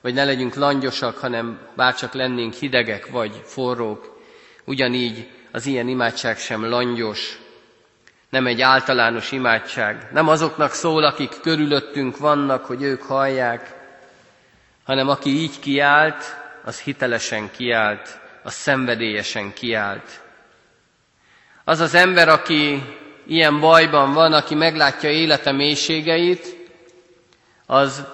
vagy 0.00 0.14
ne 0.14 0.24
legyünk 0.24 0.54
langyosak, 0.54 1.18
hanem 1.18 1.58
bárcsak 1.76 2.12
lennénk 2.12 2.54
hidegek 2.54 3.06
vagy 3.06 3.40
forrók. 3.44 4.20
Ugyanígy 4.64 5.28
az 5.50 5.66
ilyen 5.66 5.88
imádság 5.88 6.38
sem 6.38 6.64
langyos, 6.68 7.38
nem 8.28 8.46
egy 8.46 8.60
általános 8.60 9.32
imádság, 9.32 10.08
nem 10.12 10.28
azoknak 10.28 10.72
szól, 10.72 11.04
akik 11.04 11.40
körülöttünk 11.40 12.16
vannak, 12.16 12.64
hogy 12.64 12.82
ők 12.82 13.02
hallják, 13.02 13.74
hanem 14.84 15.08
aki 15.08 15.30
így 15.30 15.58
kiált, 15.60 16.36
az 16.64 16.80
hitelesen 16.80 17.50
kiált, 17.50 18.20
az 18.42 18.54
szenvedélyesen 18.54 19.52
kiált. 19.52 20.20
Az 21.64 21.80
az 21.80 21.94
ember, 21.94 22.28
aki 22.28 22.82
ilyen 23.26 23.60
bajban 23.60 24.12
van, 24.12 24.32
aki 24.32 24.54
meglátja 24.54 25.10
élete 25.10 25.52
mélységeit, 25.52 26.56
az 27.66 28.04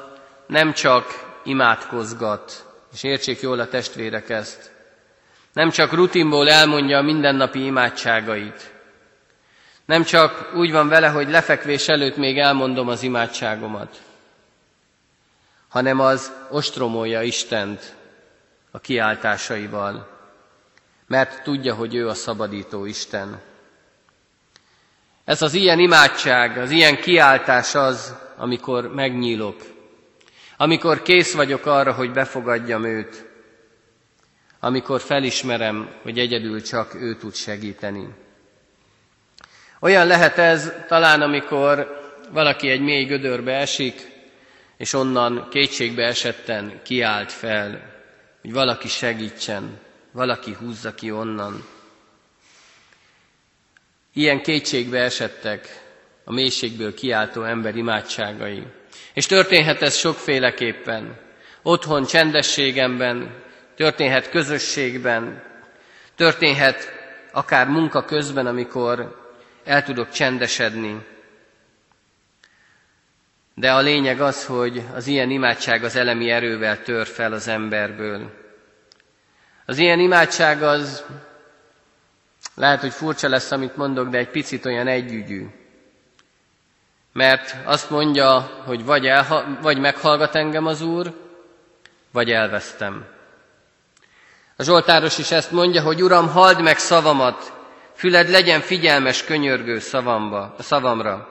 nem 0.47 0.73
csak 0.73 1.05
imádkozgat, 1.45 2.67
és 2.93 3.03
értsék 3.03 3.41
jól 3.41 3.61
a 3.61 3.69
testvérek 3.69 4.29
ezt, 4.29 4.71
nem 5.53 5.71
csak 5.71 5.93
rutinból 5.93 6.51
elmondja 6.51 6.99
a 6.99 7.03
mindennapi 7.03 7.65
imádságait, 7.65 8.73
nem 9.85 10.03
csak 10.03 10.53
úgy 10.55 10.73
van 10.73 10.89
vele, 10.89 11.09
hogy 11.09 11.29
lefekvés 11.29 11.89
előtt 11.89 12.17
még 12.17 12.39
elmondom 12.39 12.89
az 12.89 13.03
imádságomat, 13.03 14.03
hanem 15.69 16.01
az 16.01 16.33
ostromolja 16.51 17.23
Istent 17.23 17.95
a 18.71 18.79
kiáltásaival, 18.79 20.09
mert 21.07 21.43
tudja, 21.43 21.75
hogy 21.75 21.95
ő 21.95 22.09
a 22.09 22.15
szabadító 22.15 22.85
Isten. 22.85 23.41
Ez 25.29 25.43
az 25.43 25.55
ilyen 25.55 25.79
imádság, 25.79 26.59
az 26.59 26.71
ilyen 26.71 26.97
kiáltás 27.01 27.75
az, 27.75 28.15
amikor 28.37 28.95
megnyílok, 28.95 29.57
amikor 30.57 31.03
kész 31.03 31.35
vagyok 31.35 31.67
arra, 31.67 31.93
hogy 31.93 32.13
befogadjam 32.13 32.85
őt, 32.85 33.27
amikor 34.61 35.01
felismerem, 35.01 35.89
hogy 36.03 36.19
egyedül 36.19 36.63
csak 36.63 36.95
ő 36.95 37.17
tud 37.17 37.35
segíteni. 37.35 38.09
Olyan 39.81 40.07
lehet 40.07 40.39
ez 40.39 40.73
talán, 40.87 41.23
amikor 41.23 42.01
valaki 42.33 42.69
egy 42.71 42.81
mély 42.81 43.05
gödörbe 43.05 43.53
esik, 43.53 44.09
és 44.77 44.93
onnan 44.93 45.47
kétségbe 45.51 46.05
esetten 46.07 46.81
kiált 46.83 47.33
fel, 47.33 47.81
hogy 48.41 48.53
valaki 48.53 48.89
segítsen, 48.89 49.79
valaki 50.13 50.53
húzza 50.61 50.95
ki 50.95 51.11
onnan. 51.11 51.65
Ilyen 54.19 54.43
kétségbe 54.43 54.99
esettek 54.99 55.83
a 56.25 56.33
mélységből 56.33 56.95
kiáltó 56.95 57.43
ember 57.43 57.77
imádságai. 57.77 58.67
És 59.15 59.27
történhet 59.27 59.83
ez 59.83 59.97
sokféleképpen. 59.97 61.17
Otthon, 61.63 62.05
csendességemben, 62.05 63.43
történhet 63.77 64.31
közösségben, 64.31 65.43
történhet 66.15 66.93
akár 67.33 67.67
munka 67.69 68.05
közben, 68.05 68.47
amikor 68.47 69.17
el 69.65 69.83
tudok 69.83 70.11
csendesedni. 70.11 71.07
De 73.55 73.73
a 73.73 73.81
lényeg 73.81 74.21
az, 74.21 74.45
hogy 74.47 74.83
az 74.95 75.07
ilyen 75.07 75.31
imádság 75.31 75.85
az 75.85 75.97
elemi 75.97 76.31
erővel 76.31 76.83
tör 76.83 77.07
fel 77.07 77.33
az 77.33 77.49
emberből. 77.49 78.31
Az 79.67 79.79
ilyen 79.79 80.01
imádság 80.01 80.63
az, 80.63 81.05
lehet, 82.59 82.81
hogy 82.81 82.93
furcsa 82.93 83.29
lesz, 83.29 83.51
amit 83.51 83.77
mondok, 83.77 84.09
de 84.09 84.19
egy 84.19 84.31
picit 84.31 84.67
olyan 84.67 84.87
együgyű. 84.87 85.47
Mert 87.13 87.57
azt 87.65 87.91
mondja, 87.91 88.41
hogy 88.65 88.85
vagy, 88.85 89.07
elha- 89.07 89.61
vagy 89.63 89.79
meghallgat 89.79 90.35
engem 90.35 90.67
az 90.67 90.81
Úr, 90.83 91.13
vagy 92.11 92.31
elvesztem. 92.31 93.07
A 94.57 94.63
Zsoltáros 94.63 95.19
is 95.19 95.31
ezt 95.31 95.51
mondja, 95.51 95.83
hogy 95.83 96.03
Uram, 96.03 96.29
halld 96.29 96.63
meg 96.63 96.79
szavamat, 96.79 97.53
Füled 97.99 98.29
legyen 98.29 98.61
figyelmes, 98.61 99.25
könyörgő 99.25 99.79
szavamba, 99.79 100.55
szavamra. 100.59 101.29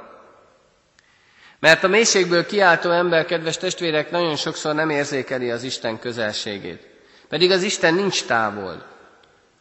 Mert 1.60 1.84
a 1.84 1.88
mélységből 1.88 2.46
kiáltó 2.46 2.90
ember, 2.90 3.26
kedves 3.26 3.58
testvérek, 3.58 4.12
nagyon 4.12 4.36
sokszor 4.36 4.74
nem 4.76 4.90
érzékeli 4.90 5.52
az 5.52 5.64
Isten 5.64 6.00
közelségét. 6.00 6.88
Pedig 7.30 7.52
az 7.52 7.64
Isten 7.64 7.94
nincs 7.94 8.26
távol. 8.26 8.84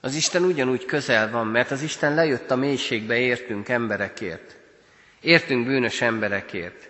Az 0.06 0.14
Isten 0.14 0.42
ugyanúgy 0.42 0.84
közel 0.84 1.30
van, 1.30 1.46
mert 1.46 1.70
az 1.70 1.82
Isten 1.82 2.14
lejött 2.14 2.50
a 2.50 2.56
mélységbe 2.56 3.16
értünk 3.18 3.68
emberekért. 3.68 4.56
Értünk 5.20 5.66
bűnös 5.66 6.00
emberekért. 6.00 6.88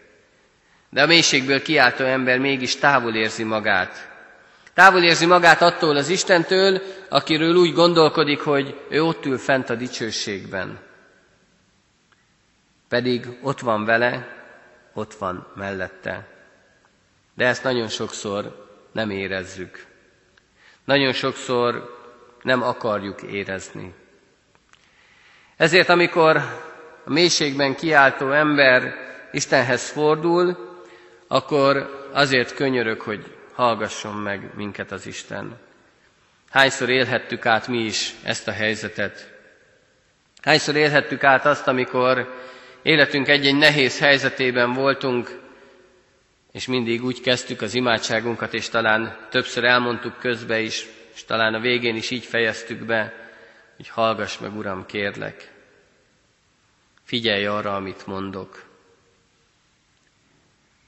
De 0.90 1.02
a 1.02 1.06
mélységből 1.06 1.62
kiáltó 1.62 2.04
ember 2.04 2.38
mégis 2.38 2.76
távol 2.76 3.14
érzi 3.14 3.42
magát 3.42 4.14
Távol 4.74 5.02
érzi 5.02 5.26
magát 5.26 5.62
attól 5.62 5.96
az 5.96 6.08
Istentől, 6.08 6.82
akiről 7.08 7.54
úgy 7.54 7.72
gondolkodik, 7.72 8.40
hogy 8.40 8.80
ő 8.88 9.02
ott 9.02 9.26
ül 9.26 9.38
fent 9.38 9.70
a 9.70 9.74
dicsőségben. 9.74 10.78
Pedig 12.88 13.26
ott 13.42 13.60
van 13.60 13.84
vele, 13.84 14.28
ott 14.94 15.14
van 15.14 15.52
mellette. 15.54 16.28
De 17.34 17.46
ezt 17.46 17.62
nagyon 17.62 17.88
sokszor 17.88 18.66
nem 18.92 19.10
érezzük. 19.10 19.86
Nagyon 20.84 21.12
sokszor 21.12 21.95
nem 22.42 22.62
akarjuk 22.62 23.22
érezni. 23.22 23.94
Ezért, 25.56 25.88
amikor 25.88 26.36
a 27.04 27.12
mélységben 27.12 27.74
kiáltó 27.74 28.30
ember 28.30 28.94
Istenhez 29.32 29.90
fordul, 29.90 30.74
akkor 31.28 32.04
azért 32.12 32.54
könyörök, 32.54 33.00
hogy 33.00 33.36
hallgasson 33.52 34.14
meg 34.14 34.50
minket 34.54 34.92
az 34.92 35.06
Isten. 35.06 35.58
Hányszor 36.50 36.90
élhettük 36.90 37.46
át 37.46 37.68
mi 37.68 37.78
is 37.78 38.14
ezt 38.22 38.48
a 38.48 38.52
helyzetet? 38.52 39.34
Hányszor 40.42 40.76
élhettük 40.76 41.24
át 41.24 41.44
azt, 41.46 41.68
amikor 41.68 42.34
életünk 42.82 43.28
egy-egy 43.28 43.56
nehéz 43.56 43.98
helyzetében 43.98 44.72
voltunk, 44.72 45.40
és 46.52 46.66
mindig 46.66 47.04
úgy 47.04 47.20
kezdtük 47.20 47.62
az 47.62 47.74
imádságunkat, 47.74 48.54
és 48.54 48.68
talán 48.68 49.16
többször 49.30 49.64
elmondtuk 49.64 50.18
közbe 50.18 50.60
is, 50.60 50.86
és 51.16 51.24
talán 51.24 51.54
a 51.54 51.60
végén 51.60 51.96
is 51.96 52.10
így 52.10 52.24
fejeztük 52.24 52.78
be, 52.78 53.12
hogy 53.76 53.88
hallgass 53.88 54.38
meg, 54.38 54.56
Uram, 54.56 54.86
kérlek. 54.86 55.52
Figyelj 57.04 57.46
arra, 57.46 57.74
amit 57.74 58.06
mondok. 58.06 58.64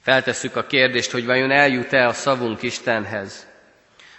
Feltesszük 0.02 0.56
a 0.56 0.66
kérdést, 0.66 1.10
hogy 1.10 1.26
vajon 1.26 1.50
eljut-e 1.50 2.06
a 2.06 2.12
szavunk 2.12 2.62
Istenhez. 2.62 3.46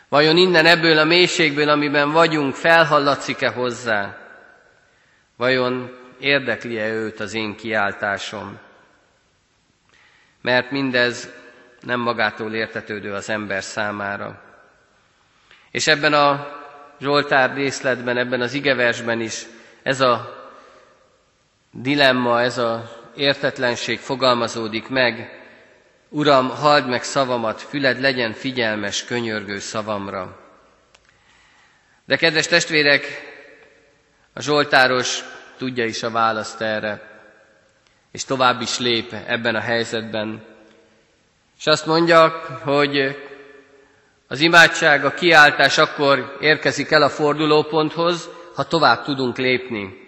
Vajon 0.08 0.38
innen 0.38 0.66
ebből 0.66 0.98
a 0.98 1.04
mélységből, 1.04 1.70
amiben 1.70 2.12
vagyunk, 2.12 2.56
felhallatszik-e 2.56 3.50
hozzá? 3.50 4.18
Vajon 5.36 5.98
érdekli-e 6.20 6.90
őt 6.94 7.20
az 7.20 7.34
én 7.34 7.56
kiáltásom? 7.56 8.60
Mert 10.42 10.72
mindez 10.72 11.30
nem 11.82 12.00
magától 12.00 12.54
értetődő 12.54 13.14
az 13.14 13.30
ember 13.30 13.64
számára. 13.64 14.49
És 15.80 15.88
ebben 15.88 16.14
a 16.14 16.48
Zsoltár 17.00 17.54
részletben, 17.54 18.18
ebben 18.18 18.42
az 18.42 18.54
igeversben 18.54 19.22
is 19.22 19.46
ez 19.84 20.02
a 20.02 20.38
dilemma, 21.72 22.42
ez 22.42 22.58
a 22.58 23.00
értetlenség 23.16 24.00
fogalmazódik 24.00 24.88
meg. 24.88 25.42
Uram, 26.10 26.50
halld 26.50 26.88
meg 26.88 27.04
szavamat, 27.04 27.62
füled 27.62 28.00
legyen 28.00 28.34
figyelmes, 28.34 29.06
könyörgő 29.06 29.60
szavamra. 29.60 30.40
De 32.06 32.16
kedves 32.16 32.48
testvérek, 32.48 33.06
a 34.34 34.42
Zsoltáros 34.42 35.24
tudja 35.58 35.86
is 35.86 36.04
a 36.04 36.12
választ 36.12 36.62
erre, 36.62 37.22
és 38.12 38.26
tovább 38.26 38.62
is 38.62 38.80
lép 38.80 39.14
ebben 39.28 39.56
a 39.56 39.62
helyzetben. 39.62 40.46
És 41.60 41.66
azt 41.66 41.86
mondja, 41.86 42.28
hogy 42.64 43.18
az 44.32 44.40
imádság, 44.40 45.06
a 45.06 45.14
kiáltás 45.14 45.78
akkor 45.78 46.38
érkezik 46.40 46.92
el 46.92 47.02
a 47.02 47.10
fordulóponthoz, 47.10 48.30
ha 48.56 48.64
tovább 48.64 49.04
tudunk 49.04 49.38
lépni. 49.38 50.08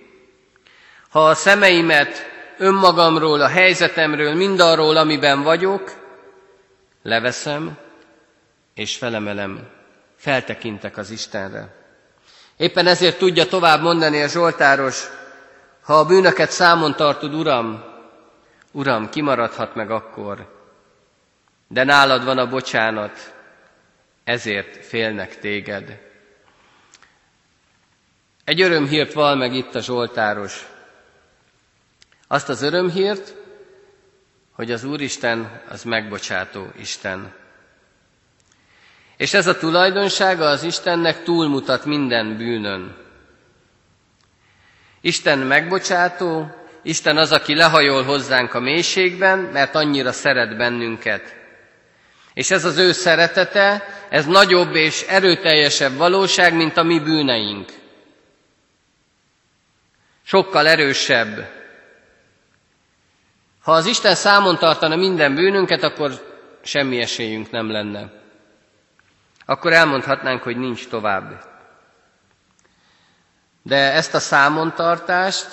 Ha 1.09 1.27
a 1.27 1.33
szemeimet 1.35 2.29
önmagamról, 2.57 3.41
a 3.41 3.47
helyzetemről, 3.47 4.33
mindarról, 4.33 4.97
amiben 4.97 5.43
vagyok, 5.43 5.91
leveszem 7.03 7.77
és 8.73 8.97
felemelem, 8.97 9.67
feltekintek 10.17 10.97
az 10.97 11.09
Istenre. 11.09 11.75
Éppen 12.57 12.87
ezért 12.87 13.17
tudja 13.17 13.45
tovább 13.47 13.81
mondani 13.81 14.21
a 14.21 14.27
Zsoltáros, 14.27 15.03
ha 15.83 15.93
a 15.93 16.05
bűnöket 16.05 16.51
számon 16.51 16.95
tartod, 16.95 17.33
Uram, 17.33 17.83
Uram, 18.71 19.09
kimaradhat 19.09 19.75
meg 19.75 19.91
akkor, 19.91 20.47
de 21.67 21.83
nálad 21.83 22.25
van 22.25 22.37
a 22.37 22.47
bocsánat, 22.49 23.33
ezért 24.23 24.85
félnek 24.85 25.39
téged. 25.39 25.99
Egy 28.43 28.61
örömhírt 28.61 29.13
val 29.13 29.35
meg 29.35 29.53
itt 29.53 29.75
a 29.75 29.81
Zsoltáros. 29.81 30.65
Azt 32.27 32.49
az 32.49 32.61
örömhírt, 32.61 33.35
hogy 34.51 34.71
az 34.71 34.83
Úristen 34.83 35.61
az 35.69 35.83
megbocsátó 35.83 36.67
Isten. 36.79 37.33
És 39.17 39.33
ez 39.33 39.47
a 39.47 39.57
tulajdonsága 39.57 40.45
az 40.45 40.63
Istennek 40.63 41.23
túlmutat 41.23 41.85
minden 41.85 42.37
bűnön. 42.37 42.97
Isten 45.01 45.39
megbocsátó, 45.39 46.55
Isten 46.83 47.17
az, 47.17 47.31
aki 47.31 47.55
lehajol 47.55 48.03
hozzánk 48.03 48.53
a 48.53 48.59
mélységben, 48.59 49.39
mert 49.39 49.75
annyira 49.75 50.11
szeret 50.11 50.57
bennünket. 50.57 51.40
És 52.33 52.51
ez 52.51 52.65
az 52.65 52.77
ő 52.77 52.91
szeretete, 52.91 53.83
ez 54.09 54.25
nagyobb 54.25 54.75
és 54.75 55.01
erőteljesebb 55.01 55.95
valóság, 55.97 56.53
mint 56.55 56.77
a 56.77 56.83
mi 56.83 56.99
bűneink. 56.99 57.71
Sokkal 60.23 60.67
erősebb. 60.67 61.49
Ha 63.61 63.71
az 63.71 63.85
Isten 63.85 64.15
számon 64.15 64.57
tartana 64.57 64.95
minden 64.95 65.35
bűnünket, 65.35 65.83
akkor 65.83 66.11
semmi 66.63 66.99
esélyünk 67.01 67.51
nem 67.51 67.71
lenne. 67.71 68.11
Akkor 69.45 69.73
elmondhatnánk, 69.73 70.41
hogy 70.43 70.57
nincs 70.57 70.87
tovább. 70.87 71.43
De 73.61 73.91
ezt 73.93 74.13
a 74.13 74.19
számontartást 74.19 75.47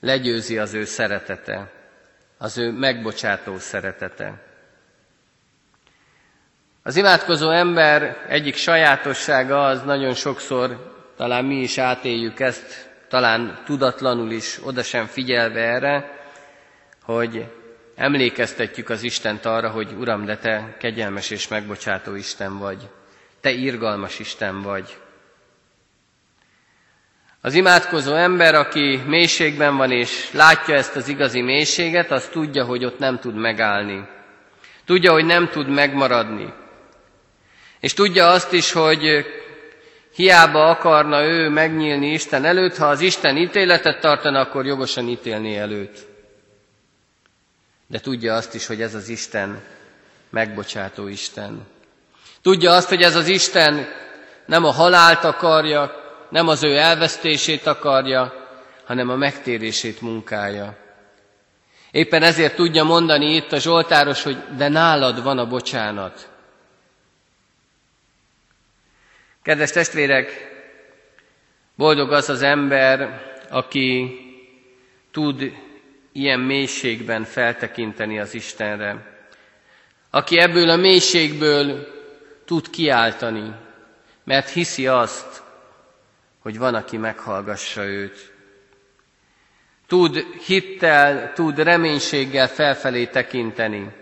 legyőzi 0.00 0.58
az 0.58 0.74
ő 0.74 0.84
szeretete, 0.84 1.72
az 2.38 2.58
ő 2.58 2.70
megbocsátó 2.70 3.58
szeretete. 3.58 4.45
Az 6.86 6.96
imádkozó 6.96 7.50
ember 7.50 8.24
egyik 8.28 8.56
sajátossága 8.56 9.64
az 9.64 9.82
nagyon 9.82 10.14
sokszor, 10.14 10.94
talán 11.16 11.44
mi 11.44 11.54
is 11.54 11.78
átéljük 11.78 12.40
ezt, 12.40 12.90
talán 13.08 13.58
tudatlanul 13.64 14.30
is, 14.30 14.58
oda 14.64 14.82
sem 14.82 15.06
figyelve 15.06 15.60
erre, 15.60 16.18
hogy 17.02 17.46
emlékeztetjük 17.96 18.88
az 18.88 19.02
Istent 19.02 19.44
arra, 19.44 19.70
hogy 19.70 19.92
Uram, 19.98 20.24
de 20.24 20.36
Te 20.36 20.76
kegyelmes 20.78 21.30
és 21.30 21.48
megbocsátó 21.48 22.14
Isten 22.14 22.58
vagy. 22.58 22.88
Te 23.40 23.50
irgalmas 23.50 24.18
Isten 24.18 24.62
vagy. 24.62 24.98
Az 27.40 27.54
imádkozó 27.54 28.14
ember, 28.14 28.54
aki 28.54 29.02
mélységben 29.06 29.76
van 29.76 29.90
és 29.90 30.32
látja 30.32 30.74
ezt 30.74 30.96
az 30.96 31.08
igazi 31.08 31.40
mélységet, 31.40 32.10
az 32.10 32.28
tudja, 32.28 32.64
hogy 32.64 32.84
ott 32.84 32.98
nem 32.98 33.18
tud 33.18 33.34
megállni. 33.34 34.08
Tudja, 34.84 35.12
hogy 35.12 35.24
nem 35.24 35.48
tud 35.48 35.68
megmaradni. 35.68 36.64
És 37.80 37.94
tudja 37.94 38.28
azt 38.30 38.52
is, 38.52 38.72
hogy 38.72 39.26
hiába 40.14 40.68
akarna 40.68 41.24
ő 41.24 41.48
megnyílni 41.48 42.12
Isten 42.12 42.44
előtt, 42.44 42.76
ha 42.76 42.86
az 42.86 43.00
Isten 43.00 43.36
ítéletet 43.36 44.00
tartana, 44.00 44.40
akkor 44.40 44.66
jogosan 44.66 45.08
ítélni 45.08 45.56
előtt. 45.56 45.98
De 47.86 48.00
tudja 48.00 48.34
azt 48.34 48.54
is, 48.54 48.66
hogy 48.66 48.82
ez 48.82 48.94
az 48.94 49.08
Isten 49.08 49.62
megbocsátó 50.30 51.06
Isten. 51.06 51.66
Tudja 52.42 52.72
azt, 52.72 52.88
hogy 52.88 53.02
ez 53.02 53.16
az 53.16 53.28
Isten 53.28 53.88
nem 54.46 54.64
a 54.64 54.70
halált 54.70 55.24
akarja, 55.24 56.04
nem 56.30 56.48
az 56.48 56.64
ő 56.64 56.76
elvesztését 56.76 57.66
akarja, 57.66 58.32
hanem 58.86 59.08
a 59.10 59.16
megtérését 59.16 60.00
munkája. 60.00 60.76
Éppen 61.90 62.22
ezért 62.22 62.54
tudja 62.54 62.84
mondani 62.84 63.34
itt 63.34 63.52
a 63.52 63.58
Zsoltáros, 63.58 64.22
hogy 64.22 64.36
de 64.56 64.68
nálad 64.68 65.22
van 65.22 65.38
a 65.38 65.46
bocsánat. 65.46 66.28
Kedves 69.46 69.70
testvérek, 69.70 70.30
boldog 71.76 72.12
az 72.12 72.28
az 72.28 72.42
ember, 72.42 73.22
aki 73.50 74.18
tud 75.10 75.52
ilyen 76.12 76.40
mélységben 76.40 77.24
feltekinteni 77.24 78.18
az 78.18 78.34
Istenre, 78.34 79.18
aki 80.10 80.38
ebből 80.38 80.68
a 80.70 80.76
mélységből 80.76 81.86
tud 82.44 82.70
kiáltani, 82.70 83.54
mert 84.24 84.48
hiszi 84.48 84.86
azt, 84.86 85.42
hogy 86.38 86.58
van, 86.58 86.74
aki 86.74 86.96
meghallgassa 86.96 87.84
őt. 87.84 88.32
Tud 89.86 90.16
hittel, 90.46 91.32
tud 91.32 91.58
reménységgel 91.58 92.48
felfelé 92.48 93.06
tekinteni, 93.06 93.92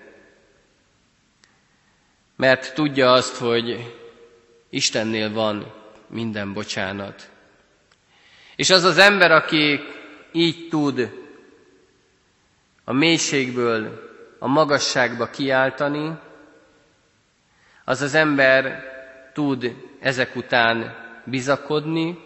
mert 2.37 2.75
tudja 2.75 3.13
azt, 3.13 3.37
hogy 3.37 3.95
Istennél 4.75 5.33
van 5.33 5.73
minden 6.07 6.53
bocsánat. 6.53 7.31
És 8.57 8.71
az 8.71 8.83
az 8.85 8.99
ember, 8.99 9.31
aki 9.31 9.81
így 10.33 10.69
tud 10.69 11.13
a 12.85 12.93
mélységből 12.93 14.11
a 14.39 14.47
magasságba 14.47 15.31
kiáltani, 15.31 16.19
az 17.85 18.01
az 18.01 18.15
ember 18.15 18.83
tud 19.33 19.77
ezek 20.01 20.37
után 20.37 20.97
bizakodni, 21.25 22.19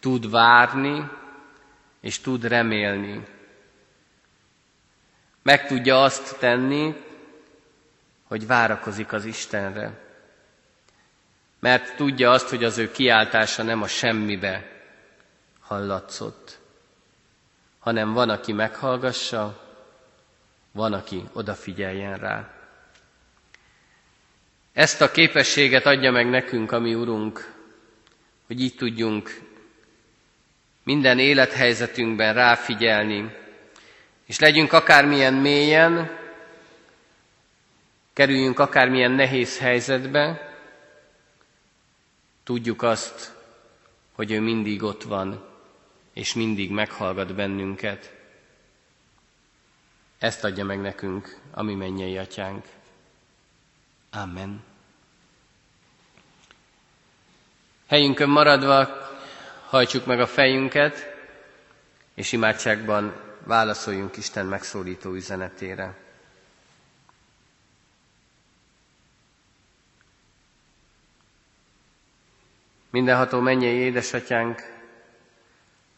tud 0.00 0.30
várni, 0.30 1.08
és 2.00 2.18
tud 2.20 2.44
remélni. 2.44 3.22
Meg 5.42 5.66
tudja 5.66 6.02
azt 6.02 6.38
tenni, 6.38 6.94
hogy 8.28 8.46
várakozik 8.46 9.12
az 9.12 9.24
Istenre 9.24 10.08
mert 11.60 11.96
tudja 11.96 12.30
azt, 12.30 12.48
hogy 12.48 12.64
az 12.64 12.78
ő 12.78 12.90
kiáltása 12.90 13.62
nem 13.62 13.82
a 13.82 13.86
semmibe 13.86 14.70
hallatszott, 15.60 16.58
hanem 17.78 18.12
van, 18.12 18.28
aki 18.28 18.52
meghallgassa, 18.52 19.68
van, 20.72 20.92
aki 20.92 21.24
odafigyeljen 21.32 22.18
rá. 22.18 22.50
Ezt 24.72 25.00
a 25.00 25.10
képességet 25.10 25.86
adja 25.86 26.10
meg 26.10 26.28
nekünk, 26.28 26.72
ami 26.72 26.94
Urunk, 26.94 27.54
hogy 28.46 28.60
így 28.60 28.74
tudjunk 28.74 29.40
minden 30.84 31.18
élethelyzetünkben 31.18 32.34
ráfigyelni, 32.34 33.36
és 34.26 34.38
legyünk 34.38 34.72
akármilyen 34.72 35.34
mélyen, 35.34 36.18
kerüljünk 38.12 38.58
akármilyen 38.58 39.10
nehéz 39.10 39.58
helyzetbe, 39.58 40.49
tudjuk 42.50 42.82
azt, 42.82 43.34
hogy 44.12 44.30
ő 44.30 44.40
mindig 44.40 44.82
ott 44.82 45.02
van, 45.02 45.44
és 46.12 46.34
mindig 46.34 46.70
meghallgat 46.70 47.34
bennünket. 47.34 48.12
Ezt 50.18 50.44
adja 50.44 50.64
meg 50.64 50.80
nekünk 50.80 51.38
a 51.50 51.62
mi 51.62 51.74
mennyei 51.74 52.18
atyánk. 52.18 52.64
Amen. 54.10 54.62
Helyünkön 57.86 58.28
maradva 58.28 58.88
hajtsuk 59.66 60.06
meg 60.06 60.20
a 60.20 60.26
fejünket, 60.26 61.14
és 62.14 62.32
imádságban 62.32 63.14
válaszoljunk 63.44 64.16
Isten 64.16 64.46
megszólító 64.46 65.12
üzenetére. 65.14 66.09
Mindenható 72.90 73.40
mennyei 73.40 73.76
édesatyánk, 73.76 74.60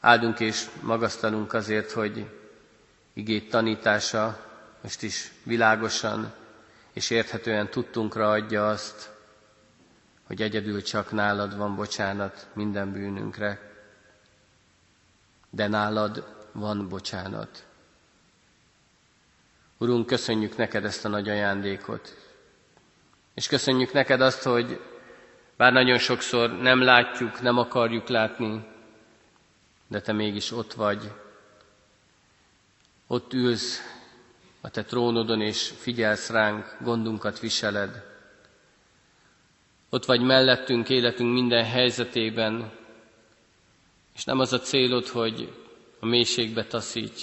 áldunk 0.00 0.40
és 0.40 0.66
magasztalunk 0.80 1.52
azért, 1.52 1.90
hogy 1.90 2.26
igét 3.12 3.50
tanítása 3.50 4.50
most 4.82 5.02
is 5.02 5.32
világosan 5.42 6.32
és 6.92 7.10
érthetően 7.10 7.68
tudtunkra 7.70 8.30
adja 8.30 8.68
azt, 8.68 9.10
hogy 10.26 10.42
egyedül 10.42 10.82
csak 10.82 11.12
nálad 11.12 11.56
van 11.56 11.76
bocsánat 11.76 12.46
minden 12.54 12.92
bűnünkre, 12.92 13.70
de 15.50 15.68
nálad 15.68 16.26
van 16.52 16.88
bocsánat. 16.88 17.64
Urunk, 19.78 20.06
köszönjük 20.06 20.56
neked 20.56 20.84
ezt 20.84 21.04
a 21.04 21.08
nagy 21.08 21.28
ajándékot, 21.28 22.16
és 23.34 23.46
köszönjük 23.46 23.92
neked 23.92 24.20
azt, 24.20 24.42
hogy 24.42 24.80
bár 25.62 25.72
nagyon 25.72 25.98
sokszor 25.98 26.58
nem 26.60 26.82
látjuk, 26.82 27.40
nem 27.40 27.58
akarjuk 27.58 28.08
látni, 28.08 28.64
de 29.88 30.00
te 30.00 30.12
mégis 30.12 30.52
ott 30.52 30.72
vagy. 30.72 31.12
Ott 33.06 33.32
ülsz 33.32 33.80
a 34.60 34.70
te 34.70 34.84
trónodon, 34.84 35.40
és 35.40 35.72
figyelsz 35.78 36.30
ránk, 36.30 36.76
gondunkat 36.80 37.40
viseled. 37.40 38.04
Ott 39.90 40.04
vagy 40.04 40.20
mellettünk, 40.20 40.88
életünk 40.88 41.32
minden 41.32 41.64
helyzetében, 41.64 42.72
és 44.14 44.24
nem 44.24 44.38
az 44.38 44.52
a 44.52 44.60
célod, 44.60 45.06
hogy 45.06 45.52
a 46.00 46.06
mélységbe 46.06 46.64
taszíts, 46.64 47.22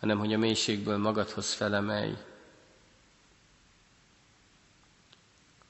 hanem 0.00 0.18
hogy 0.18 0.32
a 0.32 0.38
mélységből 0.38 0.96
magadhoz 0.96 1.52
felemelj. 1.52 2.12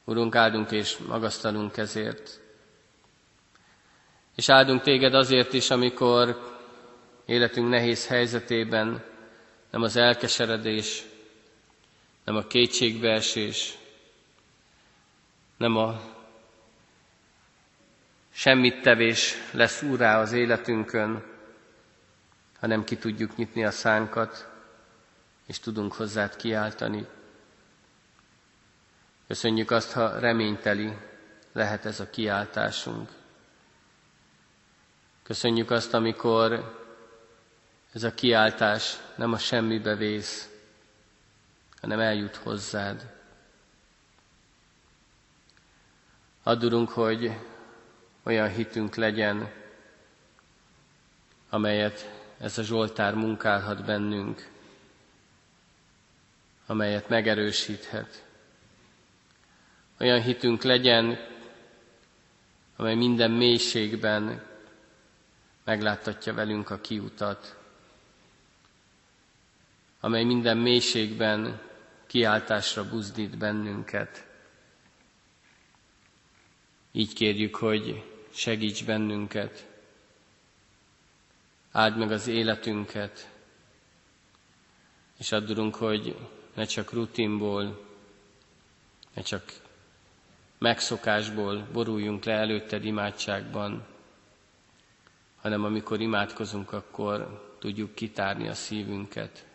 Urunk, 0.09 0.35
áldunk 0.35 0.71
és 0.71 0.99
magasztalunk 0.99 1.77
ezért. 1.77 2.40
És 4.35 4.49
áldunk 4.49 4.83
téged 4.83 5.14
azért 5.14 5.53
is, 5.53 5.71
amikor 5.71 6.55
életünk 7.25 7.69
nehéz 7.69 8.07
helyzetében 8.07 9.05
nem 9.71 9.83
az 9.83 9.97
elkeseredés, 9.97 11.05
nem 12.25 12.37
a 12.37 12.47
kétségbeesés, 12.47 13.79
nem 15.57 15.77
a 15.77 16.01
semmit 18.33 18.83
tevés 18.83 19.35
lesz 19.53 19.83
úrá 19.83 20.21
az 20.21 20.33
életünkön, 20.33 21.25
hanem 22.61 22.85
ki 22.85 22.97
tudjuk 22.97 23.37
nyitni 23.37 23.64
a 23.64 23.71
szánkat, 23.71 24.49
és 25.47 25.59
tudunk 25.59 25.92
hozzád 25.92 26.37
kiáltani. 26.37 27.07
Köszönjük 29.27 29.71
azt, 29.71 29.93
ha 29.93 30.19
reményteli 30.19 30.97
lehet 31.53 31.85
ez 31.85 32.01
a 32.01 32.11
kiáltásunk. 32.11 33.11
Köszönjük 35.23 35.71
azt, 35.71 35.95
amikor 35.95 36.75
ez 37.93 38.03
a 38.03 38.15
kiáltás 38.15 38.97
nem 39.17 39.33
a 39.33 39.39
semmibe 39.39 39.95
vész, 39.95 40.49
hanem 41.81 42.01
eljut 42.01 42.37
hozzád. 42.37 43.15
Add, 46.43 46.87
hogy 46.87 47.33
olyan 48.23 48.49
hitünk 48.49 48.95
legyen, 48.95 49.53
amelyet 51.51 52.11
ez 52.39 52.59
a 52.59 52.62
Zsoltár 52.62 53.15
munkálhat 53.15 53.85
bennünk, 53.85 54.51
amelyet 56.67 57.09
megerősíthet. 57.09 58.26
Olyan 59.98 60.22
hitünk 60.22 60.62
legyen, 60.62 61.18
amely 62.76 62.94
minden 62.94 63.30
mélységben 63.30 64.46
megláttatja 65.64 66.35
velünk 66.35 66.70
a 66.70 66.80
kiutat, 66.80 67.56
amely 70.00 70.24
minden 70.24 70.56
mélységben 70.56 71.61
kiáltásra 72.06 72.88
buzdít 72.88 73.38
bennünket. 73.38 74.26
Így 76.92 77.12
kérjük, 77.12 77.56
hogy 77.56 78.04
segíts 78.32 78.85
bennünket, 78.85 79.66
áld 81.70 81.96
meg 81.96 82.11
az 82.11 82.26
életünket, 82.26 83.28
és 85.18 85.32
addurunk, 85.32 85.74
hogy 85.74 86.16
ne 86.54 86.64
csak 86.64 86.92
rutinból, 86.92 87.87
ne 89.14 89.22
csak 89.22 89.52
megszokásból 90.59 91.66
boruljunk 91.73 92.25
le 92.25 92.33
előtted 92.33 92.85
imádságban, 92.85 93.87
hanem 95.40 95.64
amikor 95.64 96.01
imádkozunk, 96.01 96.73
akkor 96.73 97.45
tudjuk 97.59 97.95
kitárni 97.95 98.49
a 98.49 98.55
szívünket, 98.55 99.47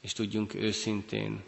és 0.00 0.12
tudjunk 0.12 0.54
őszintén 0.54 1.42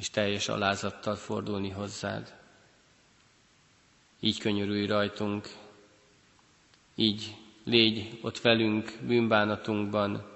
és 0.00 0.10
teljes 0.10 0.48
alázattal 0.48 1.16
fordulni 1.16 1.68
hozzád. 1.70 2.34
Így 4.20 4.38
könyörülj 4.38 4.86
rajtunk, 4.86 5.48
így 6.94 7.36
légy 7.64 8.18
ott 8.22 8.40
velünk 8.40 8.98
bűnbánatunkban, 9.06 10.26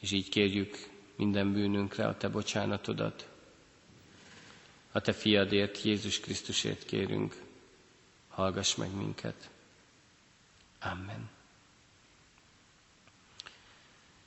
és 0.00 0.10
így 0.12 0.28
kérjük 0.28 0.88
minden 1.16 1.52
bűnünkre 1.52 2.06
a 2.06 2.16
Te 2.16 2.28
bocsánatodat. 2.28 3.28
A 4.92 5.00
Te 5.00 5.12
fiadért, 5.12 5.82
Jézus 5.82 6.20
Krisztusért 6.20 6.84
kérünk, 6.84 7.34
hallgass 8.28 8.74
meg 8.74 8.94
minket. 8.96 9.34
Amen. 10.80 11.30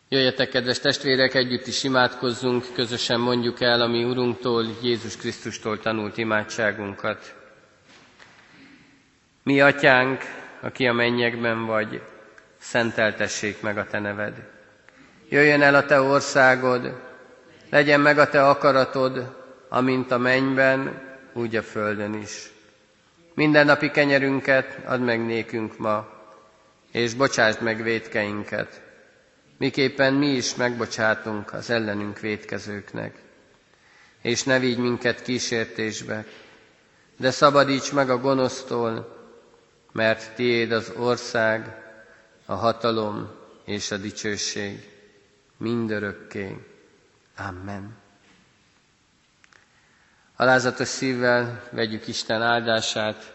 Jöjjetek, 0.09 0.49
kedves 0.49 0.79
testvérek, 0.79 1.33
együtt 1.33 1.67
is 1.67 1.83
imádkozzunk, 1.83 2.65
közösen 2.73 3.19
mondjuk 3.19 3.61
el 3.61 3.81
a 3.81 3.87
mi 3.87 4.03
Urunktól, 4.03 4.65
Jézus 4.81 5.17
Krisztustól 5.17 5.79
tanult 5.79 6.17
imádságunkat. 6.17 7.35
Mi 9.43 9.61
atyánk, 9.61 10.21
aki 10.61 10.87
a 10.87 10.93
mennyekben 10.93 11.65
vagy, 11.65 12.01
szenteltessék 12.57 13.61
meg 13.61 13.77
a 13.77 13.87
te 13.87 13.99
neved. 13.99 14.49
Jöjjön 15.29 15.61
el 15.61 15.75
a 15.75 15.85
te 15.85 16.01
országod, 16.01 17.01
legyen 17.69 17.99
meg 17.99 18.17
a 18.17 18.29
te 18.29 18.47
akaratod, 18.47 19.42
amint 19.73 20.11
a 20.11 20.17
mennyben, 20.17 21.01
úgy 21.33 21.55
a 21.55 21.63
földön 21.63 22.13
is. 22.13 22.51
Minden 23.33 23.65
napi 23.65 23.91
kenyerünket 23.91 24.79
add 24.85 24.99
meg 24.99 25.25
nékünk 25.25 25.77
ma, 25.77 26.07
és 26.91 27.13
bocsásd 27.13 27.61
meg 27.61 27.83
védkeinket, 27.83 28.81
miképpen 29.57 30.13
mi 30.13 30.27
is 30.27 30.55
megbocsátunk 30.55 31.53
az 31.53 31.69
ellenünk 31.69 32.19
védkezőknek. 32.19 33.15
És 34.21 34.43
ne 34.43 34.59
vigy 34.59 34.77
minket 34.77 35.21
kísértésbe, 35.21 36.25
de 37.17 37.31
szabadíts 37.31 37.91
meg 37.93 38.09
a 38.09 38.17
gonosztól, 38.19 39.17
mert 39.91 40.35
tiéd 40.35 40.71
az 40.71 40.93
ország, 40.97 41.75
a 42.45 42.53
hatalom 42.53 43.29
és 43.65 43.91
a 43.91 43.97
dicsőség 43.97 44.89
mindörökké. 45.57 46.57
Amen. 47.37 48.02
Alázatos 50.35 50.87
szívvel 50.87 51.63
vegyük 51.71 52.07
Isten 52.07 52.41
áldását. 52.41 53.33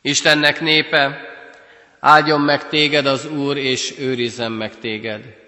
Istennek 0.00 0.60
népe, 0.60 1.20
áldjon 2.00 2.40
meg 2.40 2.68
téged 2.68 3.06
az 3.06 3.26
Úr, 3.26 3.56
és 3.56 3.98
őrizzen 3.98 4.52
meg 4.52 4.78
téged. 4.78 5.42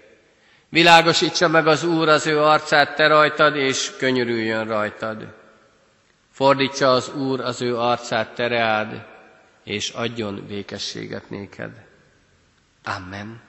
Világosítsa 0.69 1.47
meg 1.47 1.67
az 1.67 1.83
Úr 1.83 2.09
az 2.09 2.25
ő 2.25 2.41
arcát 2.41 2.95
te 2.95 3.07
rajtad, 3.07 3.55
és 3.55 3.91
könyörüljön 3.97 4.67
rajtad. 4.67 5.35
Fordítsa 6.31 6.91
az 6.91 7.09
Úr 7.09 7.39
az 7.41 7.61
ő 7.61 7.77
arcát 7.77 8.33
tereád, 8.35 9.05
és 9.63 9.89
adjon 9.89 10.45
békességet 10.47 11.29
néked. 11.29 11.71
Amen. 12.83 13.46